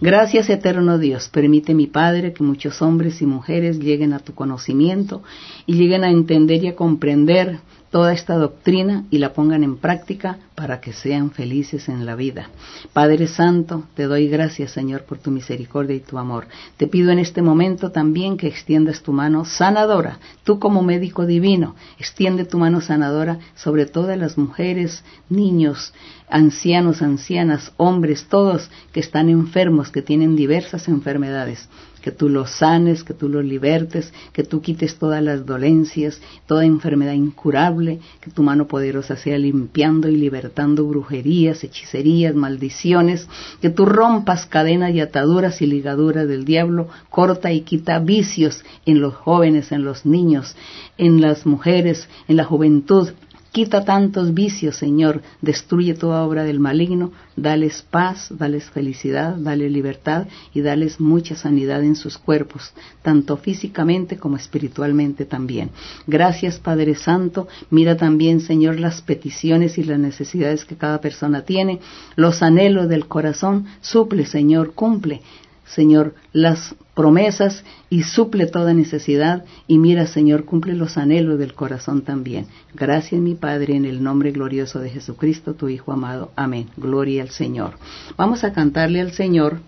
Gracias, 0.00 0.50
eterno 0.50 0.98
Dios. 0.98 1.28
Permite, 1.28 1.74
mi 1.74 1.86
Padre, 1.86 2.32
que 2.32 2.42
muchos 2.42 2.82
hombres 2.82 3.22
y 3.22 3.26
mujeres 3.26 3.78
lleguen 3.78 4.12
a 4.12 4.18
tu 4.18 4.34
conocimiento 4.34 5.22
y 5.66 5.74
lleguen 5.74 6.02
a 6.02 6.10
entender 6.10 6.64
y 6.64 6.66
a 6.66 6.74
comprender 6.74 7.60
toda 7.92 8.14
esta 8.14 8.36
doctrina 8.36 9.04
y 9.10 9.18
la 9.18 9.34
pongan 9.34 9.62
en 9.62 9.76
práctica 9.76 10.38
para 10.54 10.80
que 10.80 10.94
sean 10.94 11.30
felices 11.30 11.90
en 11.90 12.06
la 12.06 12.16
vida. 12.16 12.48
Padre 12.94 13.26
Santo, 13.26 13.84
te 13.94 14.04
doy 14.04 14.28
gracias, 14.28 14.70
Señor, 14.70 15.02
por 15.02 15.18
tu 15.18 15.30
misericordia 15.30 15.94
y 15.94 16.00
tu 16.00 16.16
amor. 16.16 16.46
Te 16.78 16.86
pido 16.86 17.12
en 17.12 17.18
este 17.18 17.42
momento 17.42 17.92
también 17.92 18.38
que 18.38 18.48
extiendas 18.48 19.02
tu 19.02 19.12
mano 19.12 19.44
sanadora, 19.44 20.18
tú 20.42 20.58
como 20.58 20.82
médico 20.82 21.26
divino, 21.26 21.76
extiende 21.98 22.46
tu 22.46 22.56
mano 22.56 22.80
sanadora 22.80 23.38
sobre 23.54 23.84
todas 23.84 24.18
las 24.18 24.38
mujeres, 24.38 25.04
niños, 25.28 25.92
ancianos, 26.30 27.02
ancianas, 27.02 27.72
hombres, 27.76 28.24
todos 28.24 28.70
que 28.92 29.00
están 29.00 29.28
enfermos, 29.28 29.90
que 29.90 30.00
tienen 30.00 30.34
diversas 30.34 30.88
enfermedades 30.88 31.68
que 32.02 32.10
tú 32.10 32.28
los 32.28 32.50
sanes, 32.50 33.04
que 33.04 33.14
tú 33.14 33.28
los 33.28 33.44
libertes, 33.44 34.12
que 34.32 34.42
tú 34.42 34.60
quites 34.60 34.96
todas 34.96 35.22
las 35.22 35.46
dolencias, 35.46 36.20
toda 36.46 36.64
enfermedad 36.64 37.12
incurable, 37.12 38.00
que 38.20 38.30
tu 38.30 38.42
mano 38.42 38.66
poderosa 38.66 39.16
sea 39.16 39.38
limpiando 39.38 40.08
y 40.08 40.16
libertando 40.16 40.84
brujerías, 40.84 41.62
hechicerías, 41.64 42.34
maldiciones, 42.34 43.28
que 43.60 43.70
tú 43.70 43.86
rompas 43.86 44.46
cadenas 44.46 44.92
y 44.92 45.00
ataduras 45.00 45.62
y 45.62 45.66
ligaduras 45.66 46.26
del 46.26 46.44
diablo, 46.44 46.88
corta 47.08 47.52
y 47.52 47.62
quita 47.62 47.98
vicios 48.00 48.64
en 48.84 49.00
los 49.00 49.14
jóvenes, 49.14 49.72
en 49.72 49.84
los 49.84 50.04
niños, 50.04 50.56
en 50.98 51.20
las 51.20 51.46
mujeres, 51.46 52.08
en 52.26 52.36
la 52.36 52.44
juventud, 52.44 53.10
Quita 53.52 53.84
tantos 53.84 54.32
vicios, 54.32 54.76
Señor, 54.76 55.20
destruye 55.42 55.92
toda 55.92 56.22
obra 56.22 56.42
del 56.42 56.58
maligno, 56.58 57.12
dales 57.36 57.82
paz, 57.82 58.28
dales 58.30 58.70
felicidad, 58.70 59.36
dale 59.36 59.68
libertad 59.68 60.26
y 60.54 60.62
dales 60.62 61.00
mucha 61.00 61.36
sanidad 61.36 61.82
en 61.82 61.94
sus 61.94 62.16
cuerpos, 62.16 62.72
tanto 63.02 63.36
físicamente 63.36 64.16
como 64.16 64.38
espiritualmente 64.38 65.26
también. 65.26 65.68
Gracias, 66.06 66.58
Padre 66.58 66.94
Santo. 66.94 67.46
Mira 67.68 67.98
también, 67.98 68.40
Señor, 68.40 68.80
las 68.80 69.02
peticiones 69.02 69.76
y 69.76 69.84
las 69.84 69.98
necesidades 69.98 70.64
que 70.64 70.76
cada 70.76 71.02
persona 71.02 71.42
tiene, 71.42 71.78
los 72.16 72.42
anhelos 72.42 72.88
del 72.88 73.06
corazón. 73.06 73.66
Suple, 73.82 74.24
Señor, 74.24 74.72
cumple. 74.72 75.20
Señor, 75.64 76.14
las 76.32 76.74
promesas 76.94 77.64
y 77.88 78.02
suple 78.02 78.46
toda 78.46 78.74
necesidad 78.74 79.44
y 79.66 79.78
mira, 79.78 80.06
Señor, 80.06 80.44
cumple 80.44 80.74
los 80.74 80.98
anhelos 80.98 81.38
del 81.38 81.54
corazón 81.54 82.02
también. 82.02 82.46
Gracias, 82.74 83.20
mi 83.20 83.34
Padre, 83.34 83.76
en 83.76 83.84
el 83.84 84.02
nombre 84.02 84.32
glorioso 84.32 84.80
de 84.80 84.90
Jesucristo, 84.90 85.54
tu 85.54 85.68
Hijo 85.68 85.92
amado. 85.92 86.32
Amén. 86.36 86.68
Gloria 86.76 87.22
al 87.22 87.30
Señor. 87.30 87.74
Vamos 88.16 88.44
a 88.44 88.52
cantarle 88.52 89.00
al 89.00 89.12
Señor 89.12 89.60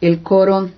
el 0.00 0.22
coro 0.22 0.70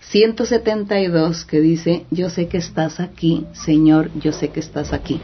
172 0.00 1.44
que 1.44 1.60
dice, 1.60 2.06
yo 2.10 2.30
sé 2.30 2.48
que 2.48 2.58
estás 2.58 3.00
aquí, 3.00 3.44
Señor, 3.52 4.10
yo 4.14 4.32
sé 4.32 4.48
que 4.48 4.60
estás 4.60 4.92
aquí. 4.92 5.20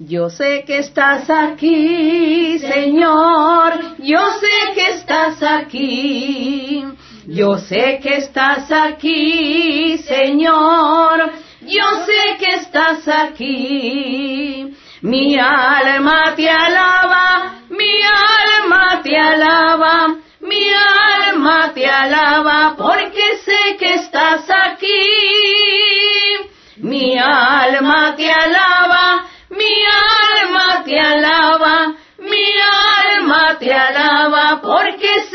Yo 0.00 0.30
sé 0.30 0.62
que 0.64 0.78
estás 0.78 1.28
aquí, 1.28 2.58
Señor, 2.60 3.96
yo 3.98 4.18
sé 4.40 4.74
que 4.74 4.90
estás 4.90 5.42
aquí. 5.42 6.84
Yo 7.30 7.58
sé 7.58 8.00
que 8.02 8.16
estás 8.16 8.72
aquí, 8.72 9.98
Señor. 9.98 11.30
Yo 11.60 11.86
sé 12.06 12.38
que 12.38 12.54
estás 12.56 13.06
aquí. 13.06 14.74
Mi 15.02 15.38
alma 15.38 16.34
te 16.34 16.48
alaba, 16.48 17.52
mi 17.68 18.00
alma 18.02 19.02
te 19.02 19.14
alaba, 19.18 20.16
mi 20.40 20.70
alma 20.72 21.70
te 21.74 21.86
alaba, 21.86 22.74
porque 22.78 23.36
sé 23.44 23.76
que 23.78 23.92
estás 23.96 24.48
aquí. 24.48 24.88
Mi 26.78 27.18
alma 27.18 28.14
te 28.16 28.32
alaba, 28.32 29.26
mi 29.50 29.74
alma 30.40 30.82
te 30.82 30.98
alaba, 30.98 31.94
mi 32.20 32.46
alma 32.56 33.58
te 33.58 33.70
alaba, 33.70 34.62
porque 34.62 35.27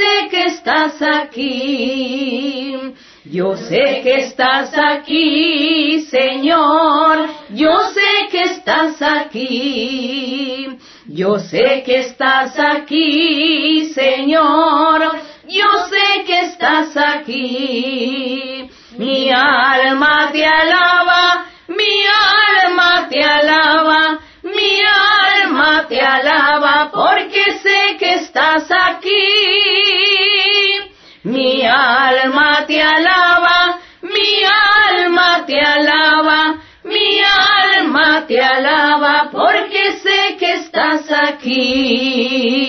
estás 0.45 1.01
aquí. 1.01 2.93
Yo 3.25 3.56
sé 3.56 4.01
que 4.03 4.15
estás 4.15 4.73
aquí, 4.77 6.01
Señor, 6.01 7.29
yo 7.51 7.71
sé 7.93 8.27
que 8.29 8.41
estás 8.43 9.01
aquí. 9.01 10.77
Yo 11.08 11.39
sé 11.39 11.84
que 11.86 11.99
estás 11.99 12.58
aquí, 12.60 13.91
Señor, 13.93 15.12
yo 15.47 15.65
sé 15.89 16.23
que 16.25 16.39
estás 16.41 16.95
aquí. 16.97 18.69
Mi 18.97 19.32
alma 19.32 20.29
te 20.32 20.45
alaba, 20.45 21.45
mi 21.67 21.95
alma 22.65 23.08
te 23.10 23.23
alaba, 23.23 24.19
mi 24.43 24.82
alma 24.82 25.86
te 25.88 26.01
alaba, 26.01 26.89
porque 26.93 27.53
sé 27.63 27.97
que 27.97 28.15
estás 28.15 28.69
aquí. 28.69 29.52
Mi 31.23 31.65
alma 31.65 32.65
te 32.67 32.81
alaba, 32.81 33.79
mi 34.01 34.43
alma 34.43 35.45
te 35.45 35.57
alaba, 35.59 36.55
mi 36.83 37.21
alma 37.21 38.25
te 38.27 38.41
alaba, 38.41 39.29
porque 39.31 39.93
sé 40.03 40.36
que 40.38 40.53
estás 40.55 41.09
aquí. 41.12 42.63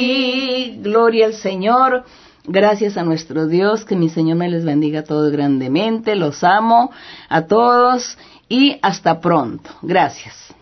Gloria 0.79 1.27
al 1.27 1.35
Señor. 1.35 2.05
Gracias 2.47 2.97
a 2.97 3.03
nuestro 3.03 3.49
Dios, 3.49 3.85
que 3.85 3.97
mi 3.97 4.09
Señor 4.09 4.37
me 4.37 4.49
les 4.49 4.65
bendiga 4.65 5.01
a 5.01 5.05
todos 5.05 5.33
grandemente, 5.33 6.15
los 6.15 6.45
amo 6.45 6.93
a 7.29 7.47
todos 7.47 8.17
y 8.49 8.79
hasta 8.83 9.19
pronto. 9.21 9.71
Gracias. 9.83 10.54